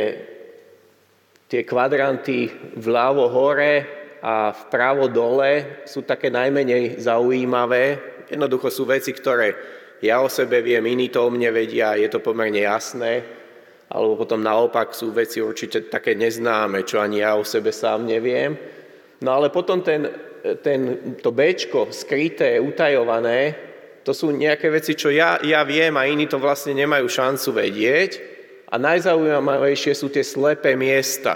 tie 1.48 1.62
kvadranty 1.64 2.52
vľavo 2.76 3.26
hore 3.32 3.74
a 4.22 4.54
vpravo 4.54 5.08
dole 5.10 5.84
sú 5.88 6.04
také 6.06 6.30
najmenej 6.30 7.02
zaujímavé. 7.02 7.98
Jednoducho 8.30 8.70
sú 8.70 8.84
veci, 8.86 9.16
ktoré 9.16 9.56
ja 10.04 10.22
o 10.22 10.30
sebe 10.30 10.62
viem, 10.62 10.86
iní 10.86 11.10
to 11.10 11.26
o 11.26 11.34
mne 11.34 11.50
vedia, 11.56 11.98
je 11.98 12.08
to 12.12 12.22
pomerne 12.22 12.62
jasné. 12.62 13.24
Alebo 13.92 14.24
potom 14.24 14.40
naopak 14.40 14.96
sú 14.96 15.12
veci 15.12 15.44
určite 15.44 15.92
také 15.92 16.16
neznáme, 16.16 16.88
čo 16.88 17.04
ani 17.04 17.20
ja 17.20 17.36
o 17.36 17.44
sebe 17.44 17.76
sám 17.76 18.08
neviem. 18.08 18.56
No 19.20 19.36
ale 19.36 19.52
potom 19.52 19.84
ten, 19.84 20.08
ten, 20.64 21.14
to 21.20 21.30
Bčko, 21.36 21.92
skryté, 21.92 22.56
utajované, 22.58 23.71
to 24.02 24.12
sú 24.18 24.34
nejaké 24.34 24.74
veci, 24.74 24.98
čo 24.98 25.14
ja, 25.14 25.38
ja 25.46 25.62
viem 25.62 25.94
a 25.94 26.10
iní 26.10 26.26
to 26.26 26.42
vlastne 26.42 26.74
nemajú 26.74 27.06
šancu 27.06 27.50
vedieť. 27.54 28.12
A 28.72 28.80
najzaujímavejšie 28.80 29.94
sú 29.94 30.08
tie 30.08 30.24
slepé 30.24 30.80
miesta, 30.80 31.36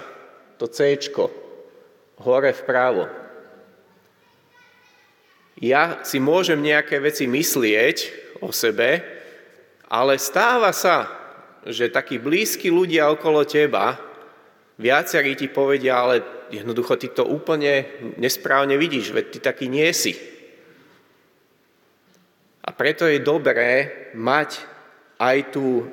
to 0.56 0.72
C, 0.72 0.96
hore 2.24 2.52
vpravo. 2.56 3.12
Ja 5.60 6.04
si 6.04 6.20
môžem 6.20 6.60
nejaké 6.64 7.00
veci 7.00 7.28
myslieť 7.28 7.98
o 8.44 8.52
sebe, 8.56 9.04
ale 9.88 10.20
stáva 10.20 10.72
sa, 10.76 11.08
že 11.64 11.92
takí 11.92 12.20
blízki 12.20 12.72
ľudia 12.72 13.08
okolo 13.12 13.44
teba, 13.48 13.96
viacerí 14.76 15.36
ti 15.40 15.48
povedia, 15.48 15.96
ale 15.96 16.16
jednoducho 16.52 17.00
ty 17.00 17.08
to 17.12 17.24
úplne 17.24 17.88
nesprávne 18.20 18.76
vidíš, 18.76 19.16
veď 19.16 19.26
ty 19.32 19.40
taký 19.40 19.66
nie 19.72 19.88
si. 19.96 20.35
Preto 22.76 23.08
je 23.08 23.24
dobré 23.24 24.12
mať 24.16 24.60
aj 25.16 25.38
tú 25.56 25.88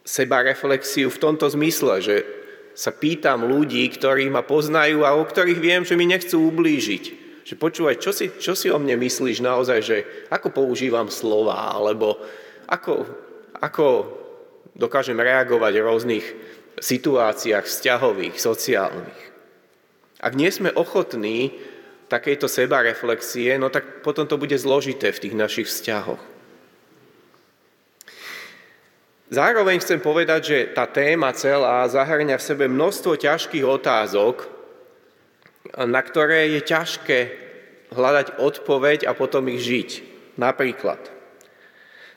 seba 0.00 0.40
reflexiu 0.40 1.12
v 1.12 1.20
tomto 1.20 1.46
zmysle, 1.52 2.00
že 2.00 2.16
sa 2.72 2.90
pýtam 2.94 3.44
ľudí, 3.44 3.84
ktorí 3.92 4.32
ma 4.32 4.40
poznajú 4.40 5.04
a 5.04 5.12
o 5.12 5.22
ktorých 5.22 5.60
viem, 5.60 5.82
že 5.84 5.98
mi 6.00 6.08
nechcú 6.08 6.48
ublížiť. 6.48 7.04
Že 7.44 7.54
počúvaj, 7.60 7.96
čo 8.00 8.14
si, 8.14 8.32
čo 8.40 8.56
si 8.56 8.72
o 8.72 8.78
mne 8.80 8.96
myslíš 8.96 9.44
naozaj, 9.44 9.78
že 9.84 9.98
ako 10.32 10.54
používam 10.54 11.12
slova, 11.12 11.76
alebo 11.76 12.16
ako, 12.70 13.04
ako 13.60 13.86
dokážem 14.72 15.18
reagovať 15.18 15.72
v 15.76 15.84
rôznych 15.84 16.26
situáciách 16.80 17.66
vzťahových, 17.68 18.40
sociálnych. 18.40 19.20
Ak 20.20 20.32
nie 20.36 20.48
sme 20.48 20.72
ochotní 20.72 21.52
takejto 22.10 22.50
seba 22.50 22.82
reflexie, 22.82 23.54
no 23.54 23.70
tak 23.70 24.02
potom 24.02 24.26
to 24.26 24.34
bude 24.34 24.58
zložité 24.58 25.14
v 25.14 25.22
tých 25.22 25.34
našich 25.38 25.70
vzťahoch. 25.70 26.18
Zároveň 29.30 29.78
chcem 29.78 30.02
povedať, 30.02 30.40
že 30.42 30.58
tá 30.74 30.90
téma 30.90 31.30
celá 31.38 31.86
zahrňa 31.86 32.34
v 32.34 32.46
sebe 32.50 32.66
množstvo 32.66 33.14
ťažkých 33.14 33.62
otázok, 33.62 34.42
na 35.78 36.02
ktoré 36.02 36.50
je 36.58 36.60
ťažké 36.66 37.18
hľadať 37.94 38.42
odpoveď 38.42 39.06
a 39.06 39.14
potom 39.14 39.46
ich 39.54 39.62
žiť. 39.62 39.90
Napríklad, 40.34 40.98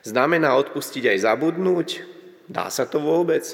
znamená 0.02 0.58
odpustiť 0.58 1.14
aj 1.14 1.18
zabudnúť? 1.22 1.88
Dá 2.50 2.66
sa 2.66 2.82
to 2.82 2.98
vôbec? 2.98 3.46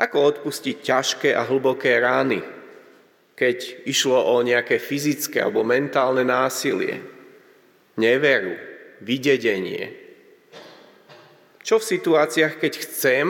Ako 0.00 0.32
odpustiť 0.32 0.80
ťažké 0.80 1.36
a 1.36 1.44
hlboké 1.44 2.00
rány, 2.00 2.40
keď 3.42 3.90
išlo 3.90 4.22
o 4.22 4.38
nejaké 4.38 4.78
fyzické 4.78 5.42
alebo 5.42 5.66
mentálne 5.66 6.22
násilie, 6.22 7.02
neveru, 7.98 8.54
vydedenie, 9.02 9.98
čo 11.66 11.82
v 11.82 11.88
situáciách, 11.94 12.62
keď 12.62 12.72
chcem, 12.86 13.26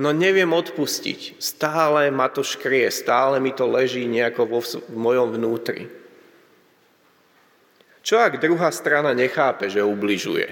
no 0.00 0.16
neviem 0.16 0.48
odpustiť. 0.48 1.36
Stále 1.36 2.08
ma 2.08 2.32
to 2.32 2.40
škrie, 2.40 2.88
stále 2.88 3.36
mi 3.36 3.52
to 3.52 3.68
leží 3.68 4.04
nejako 4.08 4.42
vo, 4.48 4.60
v 4.64 4.96
mojom 4.96 5.36
vnútri. 5.36 5.88
Čo 8.00 8.20
ak 8.20 8.40
druhá 8.40 8.72
strana 8.72 9.12
nechápe, 9.12 9.68
že 9.68 9.84
ubližuje? 9.84 10.48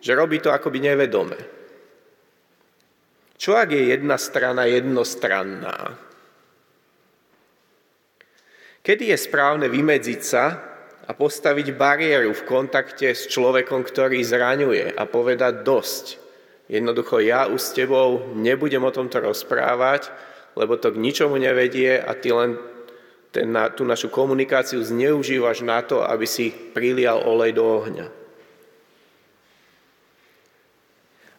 Že 0.00 0.12
robí 0.16 0.40
to 0.40 0.48
akoby 0.48 0.80
nevedome? 0.80 1.36
Čo 3.36 3.56
ak 3.56 3.68
je 3.72 3.92
jedna 3.92 4.16
strana 4.16 4.64
jednostranná? 4.64 6.11
Kedy 8.82 9.14
je 9.14 9.18
správne 9.18 9.70
vymedziť 9.70 10.20
sa 10.26 10.58
a 11.06 11.14
postaviť 11.14 11.70
bariéru 11.78 12.34
v 12.34 12.46
kontakte 12.50 13.14
s 13.14 13.30
človekom, 13.30 13.86
ktorý 13.86 14.18
zraňuje 14.26 14.98
a 14.98 15.06
povedať 15.06 15.62
dosť. 15.62 16.18
Jednoducho 16.66 17.22
ja 17.22 17.46
už 17.46 17.62
s 17.62 17.74
tebou 17.78 18.34
nebudem 18.34 18.82
o 18.82 18.90
tomto 18.90 19.22
rozprávať, 19.22 20.10
lebo 20.58 20.74
to 20.82 20.90
k 20.90 20.98
ničomu 20.98 21.38
nevedie 21.38 21.94
a 21.94 22.10
ty 22.18 22.34
len 22.34 22.58
ten, 23.30 23.54
na, 23.54 23.70
tú 23.70 23.86
našu 23.86 24.10
komunikáciu 24.10 24.82
zneužívaš 24.82 25.62
na 25.62 25.86
to, 25.86 26.02
aby 26.02 26.26
si 26.26 26.50
prilial 26.50 27.22
olej 27.22 27.54
do 27.54 27.64
ohňa. 27.64 28.06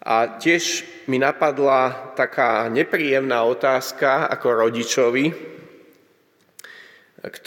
A 0.04 0.40
tiež 0.40 0.88
mi 1.12 1.20
napadla 1.20 2.16
taká 2.16 2.72
nepríjemná 2.72 3.44
otázka 3.44 4.32
ako 4.32 4.68
rodičovi, 4.68 5.53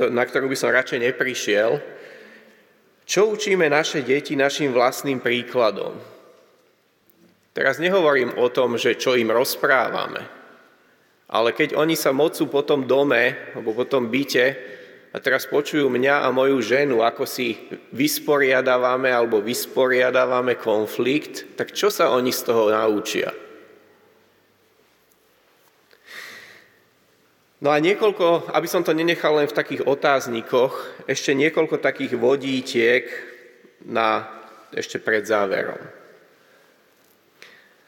na 0.09 0.25
ktorú 0.25 0.49
by 0.49 0.57
som 0.57 0.73
radšej 0.73 1.13
neprišiel, 1.13 1.79
čo 3.07 3.29
učíme 3.31 3.69
naše 3.69 4.03
deti 4.03 4.35
našim 4.35 4.73
vlastným 4.73 5.21
príkladom? 5.21 5.95
Teraz 7.53 7.79
nehovorím 7.81 8.37
o 8.37 8.49
tom, 8.53 8.77
že 8.81 8.99
čo 8.99 9.17
im 9.17 9.33
rozprávame, 9.33 10.25
ale 11.29 11.53
keď 11.53 11.77
oni 11.77 11.95
sa 11.95 12.13
mocú 12.13 12.49
po 12.49 12.65
tom 12.65 12.85
dome 12.85 13.53
alebo 13.53 13.73
po 13.77 13.85
tom 13.87 14.09
byte 14.13 14.47
a 15.13 15.17
teraz 15.23 15.49
počujú 15.49 15.89
mňa 15.89 16.25
a 16.25 16.29
moju 16.35 16.61
ženu, 16.61 17.01
ako 17.01 17.25
si 17.25 17.57
vysporiadávame 17.97 19.09
alebo 19.09 19.41
vysporiadávame 19.41 20.61
konflikt, 20.61 21.57
tak 21.57 21.73
čo 21.73 21.89
sa 21.89 22.13
oni 22.13 22.35
z 22.35 22.43
toho 22.45 22.69
naučia? 22.69 23.46
No 27.57 27.73
a 27.73 27.81
niekoľko, 27.81 28.53
aby 28.53 28.69
som 28.69 28.85
to 28.85 28.93
nenechal 28.93 29.41
len 29.41 29.49
v 29.49 29.57
takých 29.57 29.89
otáznikoch, 29.89 30.77
ešte 31.09 31.33
niekoľko 31.33 31.81
takých 31.81 32.13
vodítiek 32.21 33.09
na, 33.89 34.29
ešte 34.77 35.01
pred 35.01 35.25
záverom. 35.25 35.81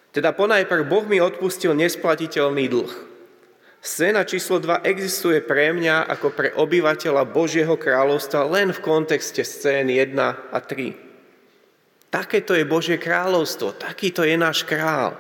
Teda 0.09 0.33
ponajprv 0.33 0.89
Boh 0.89 1.05
mi 1.05 1.21
odpustil 1.21 1.77
nesplatiteľný 1.77 2.65
dlh. 2.65 2.93
Scéna 3.79 4.27
číslo 4.27 4.59
2 4.59 4.89
existuje 4.89 5.39
pre 5.45 5.71
mňa 5.71 6.11
ako 6.17 6.35
pre 6.35 6.49
obyvateľa 6.57 7.29
Božieho 7.29 7.79
kráľovstva 7.79 8.49
len 8.49 8.75
v 8.75 8.83
kontexte 8.83 9.45
scén 9.47 9.87
1 9.87 10.17
a 10.19 10.59
3. 10.59 10.97
Takéto 12.09 12.57
je 12.57 12.65
Božie 12.65 12.97
kráľovstvo, 12.97 13.77
takýto 13.77 14.25
je 14.25 14.35
náš 14.35 14.65
král. 14.65 15.15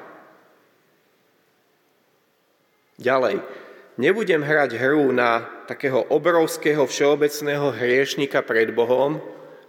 Ďalej, 2.98 3.44
Nebudem 3.98 4.46
hrať 4.46 4.78
hru 4.78 5.11
na 5.11 5.42
takého 5.66 6.06
obrovského 6.06 6.87
všeobecného 6.87 7.74
hriešnika 7.74 8.46
pred 8.46 8.70
Bohom, 8.70 9.18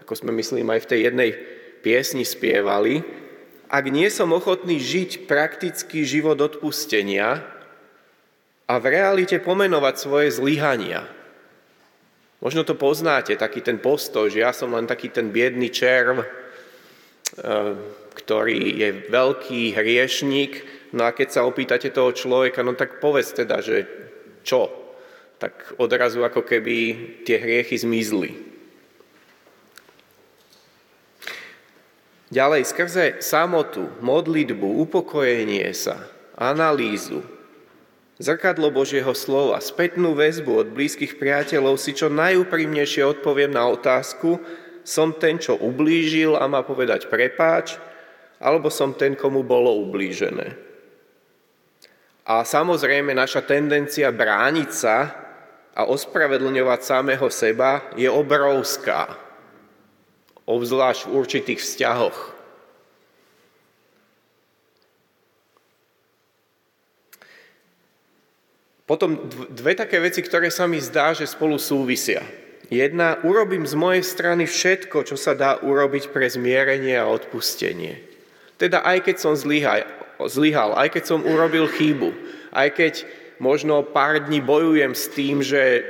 ako 0.06 0.14
sme 0.14 0.38
myslím 0.38 0.70
aj 0.70 0.86
v 0.86 0.90
tej 0.94 1.00
jednej 1.10 1.32
piesni 1.82 2.22
spievali, 2.22 3.02
ak 3.74 3.86
nie 3.90 4.06
som 4.14 4.30
ochotný 4.30 4.78
žiť 4.78 5.26
praktický 5.26 6.06
život 6.06 6.38
odpustenia 6.38 7.42
a 8.70 8.74
v 8.78 8.86
realite 8.86 9.42
pomenovať 9.42 9.96
svoje 9.98 10.30
zlyhania. 10.38 11.10
Možno 12.38 12.62
to 12.62 12.78
poznáte, 12.78 13.34
taký 13.34 13.66
ten 13.66 13.82
postoj, 13.82 14.30
že 14.30 14.46
ja 14.46 14.54
som 14.54 14.78
len 14.78 14.86
taký 14.86 15.10
ten 15.10 15.34
biedný 15.34 15.74
červ, 15.74 16.22
eh, 16.22 16.28
ktorý 18.14 18.62
je 18.78 18.90
veľký 19.10 19.74
hriešnik, 19.74 20.52
no 20.94 21.10
a 21.10 21.18
keď 21.18 21.28
sa 21.34 21.50
opýtate 21.50 21.90
toho 21.90 22.14
človeka, 22.14 22.62
no 22.62 22.78
tak 22.78 23.02
povedz 23.02 23.34
teda, 23.34 23.58
že 23.66 24.09
čo? 24.50 24.74
Tak 25.38 25.78
odrazu 25.78 26.26
ako 26.26 26.42
keby 26.42 26.76
tie 27.24 27.38
hriechy 27.38 27.78
zmizli. 27.78 28.50
Ďalej, 32.30 32.62
skrze 32.70 33.06
samotu, 33.26 33.90
modlitbu, 34.06 34.86
upokojenie 34.86 35.66
sa, 35.74 36.06
analýzu, 36.38 37.26
zrkadlo 38.22 38.70
Božieho 38.70 39.18
slova, 39.18 39.58
spätnú 39.58 40.14
väzbu 40.14 40.62
od 40.62 40.68
blízkych 40.70 41.18
priateľov 41.18 41.82
si 41.82 41.98
čo 41.98 42.06
najúprimnejšie 42.14 43.02
odpoviem 43.02 43.50
na 43.50 43.66
otázku, 43.66 44.38
som 44.86 45.10
ten, 45.18 45.42
čo 45.42 45.58
ublížil 45.58 46.38
a 46.38 46.46
má 46.46 46.62
povedať 46.62 47.10
prepáč, 47.10 47.82
alebo 48.38 48.70
som 48.70 48.94
ten, 48.94 49.18
komu 49.18 49.42
bolo 49.42 49.82
ublížené. 49.90 50.69
A 52.30 52.46
samozrejme 52.46 53.10
naša 53.18 53.42
tendencia 53.42 54.14
brániť 54.14 54.70
sa 54.70 54.98
a 55.74 55.90
ospravedlňovať 55.90 56.80
samého 56.86 57.26
seba 57.34 57.90
je 57.98 58.06
obrovská, 58.06 59.18
obzvlášť 60.46 61.10
v 61.10 61.14
určitých 61.18 61.58
vzťahoch. 61.58 62.38
Potom 68.86 69.26
dve 69.54 69.74
také 69.74 69.98
veci, 70.02 70.22
ktoré 70.22 70.54
sa 70.54 70.70
mi 70.70 70.78
zdá, 70.82 71.14
že 71.18 71.30
spolu 71.30 71.58
súvisia. 71.58 72.26
Jedna, 72.70 73.22
urobím 73.26 73.66
z 73.66 73.74
mojej 73.74 74.06
strany 74.06 74.46
všetko, 74.46 75.02
čo 75.02 75.18
sa 75.18 75.34
dá 75.34 75.58
urobiť 75.62 76.14
pre 76.14 76.30
zmierenie 76.30 76.94
a 76.94 77.10
odpustenie. 77.10 78.02
Teda 78.62 78.86
aj 78.86 79.10
keď 79.10 79.16
som 79.18 79.34
zlyhal, 79.34 79.86
zlyhal 80.28 80.76
aj 80.76 81.00
keď 81.00 81.04
som 81.08 81.24
urobil 81.24 81.72
chybu, 81.72 82.12
aj 82.52 82.68
keď 82.76 82.94
možno 83.40 83.88
pár 83.88 84.20
dní 84.28 84.44
bojujem 84.44 84.92
s 84.92 85.08
tým, 85.16 85.40
že 85.40 85.86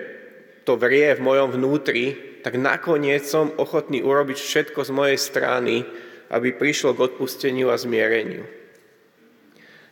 to 0.70 0.78
vrie 0.78 1.18
v 1.18 1.26
mojom 1.26 1.58
vnútri, 1.58 2.14
tak 2.46 2.62
nakoniec 2.62 3.26
som 3.26 3.50
ochotný 3.58 4.06
urobiť 4.06 4.38
všetko 4.38 4.86
z 4.86 4.92
mojej 4.94 5.18
strany, 5.18 5.82
aby 6.30 6.54
prišlo 6.54 6.94
k 6.94 7.10
odpusteniu 7.10 7.74
a 7.74 7.82
zmiereniu. 7.82 8.46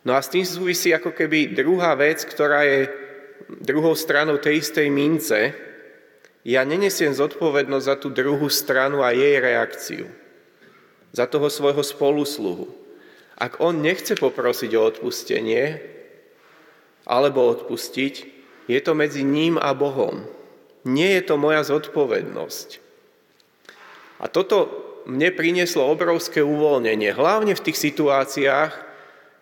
No 0.05 0.13
a 0.13 0.21
s 0.21 0.29
tým 0.31 0.45
súvisí 0.45 0.93
ako 0.93 1.11
keby 1.11 1.57
druhá 1.57 1.97
vec, 1.97 2.21
ktorá 2.23 2.63
je 2.63 2.87
druhou 3.59 3.97
stranou 3.97 4.37
tej 4.37 4.61
istej 4.63 4.87
mince. 4.87 5.51
Ja 6.47 6.63
nenesiem 6.63 7.11
zodpovednosť 7.11 7.85
za 7.89 7.95
tú 7.99 8.07
druhú 8.13 8.47
stranu 8.47 9.03
a 9.03 9.11
jej 9.11 9.35
reakciu. 9.41 10.07
Za 11.11 11.27
toho 11.27 11.51
svojho 11.51 11.83
spolusluhu. 11.83 12.71
Ak 13.37 13.61
on 13.61 13.85
nechce 13.85 14.17
poprosiť 14.17 14.71
o 14.73 14.81
odpustenie 14.89 15.77
alebo 17.05 17.53
odpustiť, 17.53 18.13
je 18.65 18.79
to 18.81 18.91
medzi 18.97 19.21
ním 19.21 19.61
a 19.61 19.77
Bohom. 19.77 20.25
Nie 20.83 21.21
je 21.21 21.23
to 21.29 21.35
moja 21.37 21.61
zodpovednosť. 21.61 22.81
A 24.17 24.25
toto 24.25 24.57
mne 25.05 25.31
prinieslo 25.31 25.87
obrovské 25.87 26.43
uvoľnenie, 26.43 27.15
hlavne 27.15 27.53
v 27.55 27.63
tých 27.63 27.79
situáciách, 27.79 28.73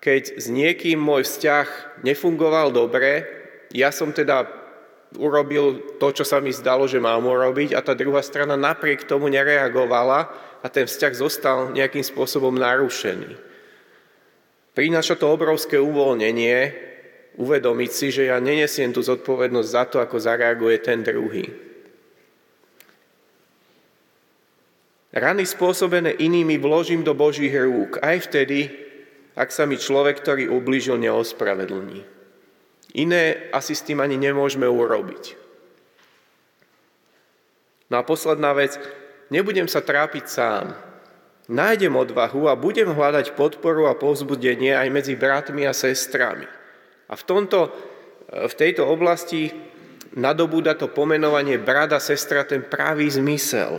keď 0.03 0.23
s 0.37 0.45
niekým 0.51 1.01
môj 1.01 1.25
vzťah 1.25 2.03
nefungoval 2.05 2.69
dobre, 2.69 3.25
ja 3.73 3.89
som 3.89 4.13
teda 4.13 4.45
urobil 5.17 5.97
to, 5.97 6.11
čo 6.11 6.27
sa 6.27 6.37
mi 6.43 6.53
zdalo, 6.53 6.85
že 6.85 7.01
mám 7.01 7.25
urobiť 7.25 7.73
a 7.73 7.81
tá 7.81 7.97
druhá 7.97 8.21
strana 8.21 8.53
napriek 8.53 9.07
tomu 9.09 9.31
nereagovala 9.31 10.29
a 10.61 10.67
ten 10.69 10.85
vzťah 10.85 11.13
zostal 11.17 11.57
nejakým 11.73 12.03
spôsobom 12.05 12.53
narušený. 12.53 13.54
Prináša 14.75 15.15
to 15.15 15.31
obrovské 15.31 15.79
uvoľnenie, 15.79 16.57
uvedomiť 17.39 17.91
si, 17.91 18.07
že 18.11 18.27
ja 18.27 18.43
nenesiem 18.43 18.91
tú 18.91 18.99
zodpovednosť 18.99 19.69
za 19.71 19.83
to, 19.87 19.97
ako 20.03 20.19
zareaguje 20.19 20.77
ten 20.83 20.99
druhý. 20.99 21.47
Rany 25.15 25.47
spôsobené 25.47 26.19
inými 26.19 26.59
vložím 26.59 27.07
do 27.07 27.15
Božích 27.15 27.55
rúk 27.55 28.03
aj 28.03 28.27
vtedy, 28.27 28.67
ak 29.39 29.47
sa 29.47 29.63
mi 29.63 29.79
človek, 29.79 30.19
ktorý 30.19 30.51
ublížil, 30.51 30.99
neospravedlní. 30.99 32.03
Iné 32.99 33.47
asi 33.55 33.79
s 33.79 33.83
tým 33.83 34.03
ani 34.03 34.19
nemôžeme 34.19 34.67
urobiť. 34.67 35.39
No 37.91 37.99
a 37.99 38.03
posledná 38.03 38.51
vec, 38.51 38.75
nebudem 39.31 39.71
sa 39.71 39.79
trápiť 39.79 40.25
sám. 40.27 40.75
Nájdem 41.45 41.93
odvahu 41.93 42.49
a 42.49 42.57
budem 42.57 42.89
hľadať 42.89 43.37
podporu 43.37 43.85
a 43.85 43.93
povzbudenie 43.93 44.73
aj 44.73 44.89
medzi 44.89 45.13
bratmi 45.13 45.69
a 45.69 45.77
sestrami. 45.77 46.49
A 47.05 47.13
v, 47.13 47.23
tomto, 47.23 47.69
v 48.33 48.53
tejto 48.57 48.89
oblasti 48.89 49.53
nadobúda 50.17 50.73
to 50.73 50.89
pomenovanie 50.89 51.61
brada, 51.61 52.01
sestra 52.01 52.49
ten 52.49 52.65
pravý 52.65 53.05
zmysel. 53.13 53.77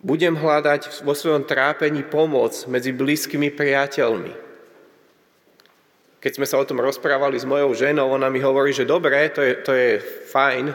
Budem 0.00 0.40
hľadať 0.40 1.04
vo 1.04 1.12
svojom 1.12 1.44
trápení 1.44 2.00
pomoc 2.08 2.56
medzi 2.72 2.96
blízkymi 2.96 3.52
priateľmi. 3.52 4.32
Keď 6.16 6.32
sme 6.32 6.48
sa 6.48 6.56
o 6.56 6.64
tom 6.64 6.80
rozprávali 6.80 7.36
s 7.36 7.44
mojou 7.44 7.76
ženou, 7.76 8.08
ona 8.08 8.32
mi 8.32 8.40
hovorí, 8.40 8.72
že 8.72 8.88
dobre, 8.88 9.28
to 9.36 9.44
je, 9.44 9.52
to 9.60 9.72
je 9.76 10.00
fajn, 10.32 10.72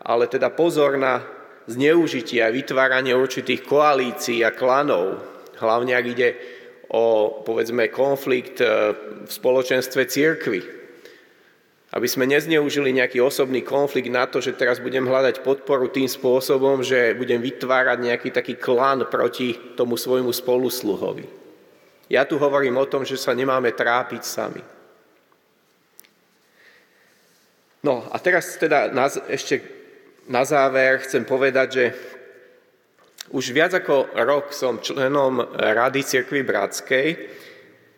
ale 0.00 0.24
teda 0.32 0.48
pozor 0.48 0.96
na 0.96 1.37
zneužitie 1.68 2.40
a 2.40 2.50
vytváranie 2.50 3.12
určitých 3.12 3.62
koalícií 3.68 4.40
a 4.40 4.56
klanov, 4.56 5.20
hlavne 5.60 5.92
ak 5.92 6.06
ide 6.08 6.28
o, 6.88 7.44
povedzme, 7.44 7.92
konflikt 7.92 8.64
e, 8.64 8.96
v 9.28 9.30
spoločenstve 9.30 10.08
církvy. 10.08 10.60
Aby 11.88 12.04
sme 12.04 12.28
nezneužili 12.28 12.92
nejaký 12.92 13.20
osobný 13.20 13.64
konflikt 13.64 14.12
na 14.12 14.28
to, 14.28 14.44
že 14.44 14.56
teraz 14.56 14.76
budem 14.76 15.08
hľadať 15.08 15.40
podporu 15.40 15.88
tým 15.88 16.08
spôsobom, 16.08 16.84
že 16.84 17.16
budem 17.16 17.40
vytvárať 17.40 17.98
nejaký 18.00 18.28
taký 18.28 18.60
klan 18.60 19.08
proti 19.08 19.56
tomu 19.72 19.96
svojmu 19.96 20.28
spolusluhovi. 20.28 21.24
Ja 22.08 22.24
tu 22.24 22.40
hovorím 22.40 22.80
o 22.80 22.88
tom, 22.88 23.04
že 23.04 23.20
sa 23.20 23.36
nemáme 23.36 23.72
trápiť 23.72 24.22
sami. 24.24 24.64
No 27.84 28.04
a 28.08 28.16
teraz 28.20 28.56
teda 28.60 28.92
ešte 29.28 29.77
na 30.28 30.44
záver 30.44 31.00
chcem 31.02 31.24
povedať, 31.24 31.68
že 31.72 31.84
už 33.28 33.52
viac 33.52 33.76
ako 33.76 34.12
rok 34.24 34.56
som 34.56 34.80
členom 34.80 35.40
Rady 35.52 36.00
Cirkvy 36.00 36.44
Bratskej 36.44 37.08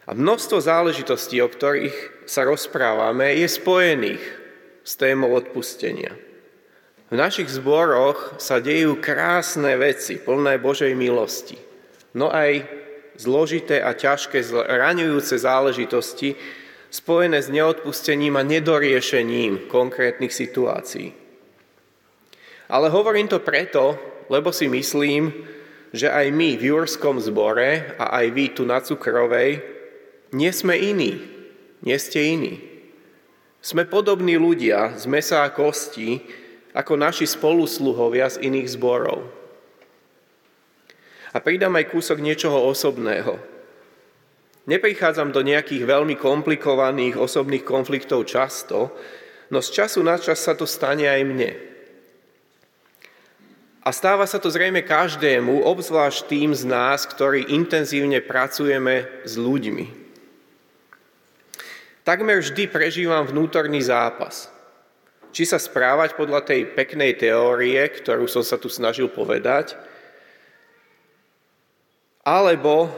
a 0.06 0.10
množstvo 0.10 0.58
záležitostí, 0.58 1.38
o 1.38 1.46
ktorých 1.46 2.26
sa 2.26 2.42
rozprávame, 2.42 3.38
je 3.38 3.46
spojených 3.46 4.24
s 4.82 4.98
témou 4.98 5.30
odpustenia. 5.38 6.14
V 7.10 7.18
našich 7.18 7.50
zboroch 7.50 8.38
sa 8.38 8.62
dejú 8.62 8.98
krásne 9.02 9.74
veci, 9.78 10.18
plné 10.18 10.62
Božej 10.62 10.94
milosti. 10.94 11.58
No 12.14 12.30
aj 12.30 12.66
zložité 13.18 13.82
a 13.82 13.94
ťažké, 13.94 14.42
raňujúce 14.50 15.34
záležitosti, 15.38 16.34
spojené 16.90 17.38
s 17.38 17.50
neodpustením 17.50 18.34
a 18.34 18.42
nedoriešením 18.42 19.70
konkrétnych 19.70 20.34
situácií. 20.34 21.19
Ale 22.70 22.86
hovorím 22.86 23.26
to 23.26 23.42
preto, 23.42 23.98
lebo 24.30 24.54
si 24.54 24.70
myslím, 24.70 25.34
že 25.90 26.06
aj 26.06 26.30
my 26.30 26.54
v 26.54 26.70
Jurskom 26.70 27.18
zbore 27.18 27.98
a 27.98 28.22
aj 28.22 28.26
vy 28.30 28.44
tu 28.54 28.62
na 28.62 28.78
Cukrovej 28.78 29.58
nie 30.30 30.50
sme 30.54 30.78
iní, 30.78 31.18
nie 31.82 31.98
ste 31.98 32.22
iní. 32.38 32.62
Sme 33.58 33.84
podobní 33.90 34.38
ľudia 34.38 34.94
z 34.94 35.04
mesa 35.10 35.42
a 35.42 35.50
kosti, 35.50 36.22
ako 36.70 36.94
naši 36.94 37.26
spolusluhovia 37.26 38.30
z 38.30 38.46
iných 38.46 38.78
zborov. 38.78 39.26
A 41.34 41.36
pridám 41.42 41.74
aj 41.74 41.90
kúsok 41.90 42.22
niečoho 42.22 42.70
osobného. 42.70 43.38
Neprichádzam 44.70 45.34
do 45.34 45.42
nejakých 45.42 45.82
veľmi 45.82 46.14
komplikovaných 46.14 47.18
osobných 47.18 47.66
konfliktov 47.66 48.30
často, 48.30 48.94
no 49.50 49.58
z 49.58 49.68
času 49.74 50.06
na 50.06 50.14
čas 50.14 50.38
sa 50.38 50.54
to 50.54 50.62
stane 50.62 51.10
aj 51.10 51.22
mne. 51.26 51.69
A 53.90 53.96
stáva 53.96 54.22
sa 54.22 54.38
to 54.38 54.46
zrejme 54.46 54.86
každému, 54.86 55.66
obzvlášť 55.66 56.30
tým 56.30 56.54
z 56.54 56.62
nás, 56.62 57.10
ktorí 57.10 57.50
intenzívne 57.50 58.22
pracujeme 58.22 59.02
s 59.26 59.34
ľuďmi. 59.34 59.90
Takmer 62.06 62.38
vždy 62.38 62.70
prežívam 62.70 63.26
vnútorný 63.26 63.82
zápas. 63.82 64.46
Či 65.34 65.42
sa 65.42 65.58
správať 65.58 66.14
podľa 66.14 66.46
tej 66.46 66.70
peknej 66.70 67.18
teórie, 67.18 67.82
ktorú 67.82 68.30
som 68.30 68.46
sa 68.46 68.62
tu 68.62 68.70
snažil 68.70 69.10
povedať, 69.10 69.74
alebo 72.22 72.94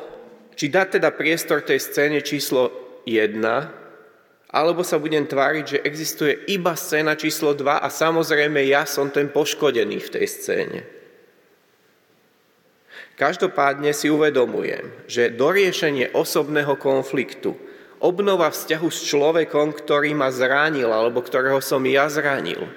či 0.61 0.68
dať 0.68 1.00
teda 1.00 1.09
priestor 1.16 1.64
tej 1.64 1.81
scéne 1.81 2.20
číslo 2.20 2.68
1, 3.09 3.40
alebo 4.53 4.85
sa 4.85 5.01
budem 5.01 5.25
tváriť, 5.25 5.65
že 5.65 5.83
existuje 5.83 6.45
iba 6.53 6.77
scéna 6.77 7.17
číslo 7.17 7.57
2 7.57 7.81
a 7.81 7.88
samozrejme 7.88 8.61
ja 8.69 8.85
som 8.85 9.09
ten 9.09 9.33
poškodený 9.33 9.97
v 9.97 10.12
tej 10.12 10.27
scéne. 10.29 10.81
Každopádne 13.17 13.97
si 13.97 14.12
uvedomujem, 14.12 15.09
že 15.09 15.33
doriešenie 15.33 16.12
osobného 16.12 16.77
konfliktu 16.77 17.57
obnova 18.03 18.51
vzťahu 18.53 18.88
s 18.93 19.01
človekom, 19.09 19.73
ktorý 19.73 20.12
ma 20.12 20.29
zranil 20.29 20.91
alebo 20.91 21.25
ktorého 21.25 21.62
som 21.65 21.81
ja 21.88 22.11
zranil. 22.12 22.69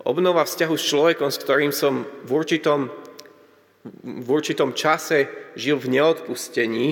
Obnova 0.00 0.48
vzťahu 0.48 0.74
s 0.78 0.84
človekom, 0.88 1.28
s 1.28 1.42
ktorým 1.42 1.72
som 1.74 2.08
v 2.24 2.30
určitom, 2.32 2.88
v 3.98 4.28
určitom 4.30 4.72
čase 4.72 5.28
žil 5.58 5.76
v 5.76 6.00
neodpustení, 6.00 6.86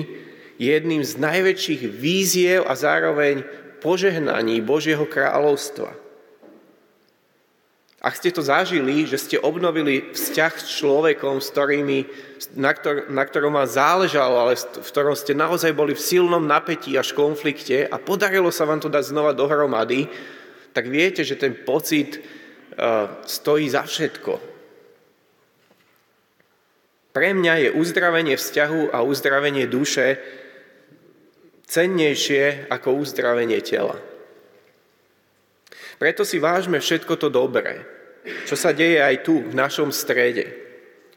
je 0.59 0.69
jedným 0.75 1.01
z 1.01 1.17
najväčších 1.17 1.81
víziev 1.87 2.67
a 2.67 2.75
zároveň 2.75 3.47
požehnaní 3.79 4.59
Božieho 4.61 5.07
kráľovstva. 5.07 5.95
Ak 7.99 8.15
ste 8.15 8.31
to 8.31 8.39
zažili, 8.39 9.03
že 9.03 9.19
ste 9.19 9.35
obnovili 9.35 10.15
vzťah 10.15 10.53
s 10.55 10.71
človekom, 10.79 11.43
s 11.43 11.51
ktorými, 11.51 11.99
na, 12.55 12.71
ktor, 12.71 13.11
na 13.11 13.27
ktorom 13.27 13.59
vám 13.59 13.67
záležalo, 13.67 14.39
ale 14.39 14.55
v 14.55 14.87
ktorom 14.87 15.19
ste 15.19 15.35
naozaj 15.35 15.75
boli 15.75 15.91
v 15.91 15.99
silnom 15.99 16.47
napätí 16.47 16.95
až 16.95 17.11
konflikte 17.11 17.83
a 17.91 17.99
podarilo 17.99 18.55
sa 18.55 18.63
vám 18.63 18.79
to 18.79 18.87
dať 18.87 19.03
znova 19.03 19.35
dohromady, 19.35 20.07
tak 20.71 20.87
viete, 20.87 21.27
že 21.27 21.35
ten 21.35 21.51
pocit 21.51 22.23
uh, 22.23 23.19
stojí 23.27 23.67
za 23.67 23.83
všetko. 23.83 24.39
Pre 27.11 27.29
mňa 27.35 27.53
je 27.67 27.69
uzdravenie 27.75 28.39
vzťahu 28.39 28.95
a 28.95 29.03
uzdravenie 29.03 29.67
duše 29.67 30.15
cennejšie 31.69 32.67
ako 32.73 32.97
uzdravenie 32.97 33.61
tela. 33.61 33.95
Preto 36.01 36.25
si 36.25 36.41
vážme 36.41 36.81
všetko 36.81 37.13
to 37.21 37.29
dobré, 37.29 37.85
čo 38.49 38.57
sa 38.57 38.73
deje 38.73 38.97
aj 38.97 39.21
tu, 39.21 39.45
v 39.45 39.53
našom 39.53 39.93
strede. 39.93 40.49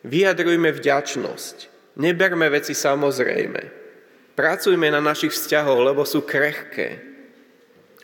Vyjadrujme 0.04 0.74
vďačnosť. 0.74 1.56
Neberme 1.96 2.50
veci 2.52 2.76
samozrejme. 2.76 3.80
Pracujme 4.36 4.88
na 4.92 5.00
našich 5.00 5.32
vzťahoch, 5.32 5.80
lebo 5.80 6.02
sú 6.02 6.24
krehké 6.24 7.00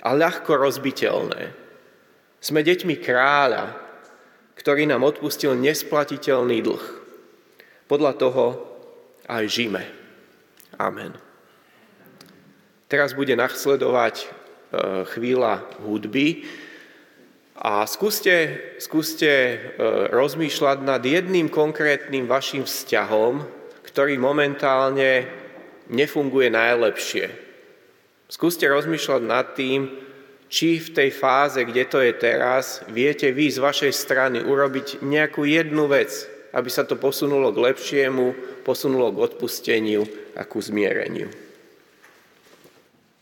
a 0.05 0.15
ľahko 0.15 0.55
rozbiteľné. 0.55 1.43
Sme 2.39 2.63
deťmi 2.63 2.95
kráľa, 3.03 3.75
ktorý 4.55 4.87
nám 4.87 5.03
odpustil 5.03 5.59
nesplatiteľný 5.59 6.63
dlh. 6.63 6.85
Podľa 7.91 8.13
toho 8.15 8.45
aj 9.27 9.45
žime. 9.51 9.83
Amen. 10.79 11.28
Teraz 12.89 13.13
bude 13.13 13.37
nasledovať 13.37 14.25
e, 14.25 14.27
chvíľa 15.13 15.61
hudby. 15.85 16.49
A 17.61 17.85
skúste, 17.85 18.57
skúste 18.81 19.29
e, 19.29 19.57
rozmýšľať 20.09 20.79
nad 20.81 21.05
jedným 21.05 21.53
konkrétnym 21.53 22.25
vašim 22.25 22.65
vzťahom, 22.65 23.45
ktorý 23.85 24.17
momentálne 24.17 25.29
nefunguje 25.93 26.49
najlepšie. 26.49 27.29
Skúste 28.33 28.65
rozmýšľať 28.65 29.23
nad 29.25 29.53
tým, 29.53 29.93
či 30.49 30.81
v 30.81 30.89
tej 30.97 31.11
fáze, 31.13 31.61
kde 31.61 31.85
to 31.85 32.01
je 32.01 32.13
teraz, 32.17 32.81
viete 32.89 33.29
vy 33.37 33.53
z 33.53 33.61
vašej 33.61 33.93
strany 33.93 34.41
urobiť 34.41 35.05
nejakú 35.05 35.45
jednu 35.45 35.93
vec, 35.93 36.09
aby 36.57 36.73
sa 36.73 36.89
to 36.89 36.97
posunulo 36.97 37.53
k 37.53 37.69
lepšiemu, 37.69 38.33
posunulo 38.65 39.13
k 39.13 39.29
odpusteniu 39.29 40.09
a 40.33 40.49
ku 40.49 40.57
zmiereniu. 40.57 41.48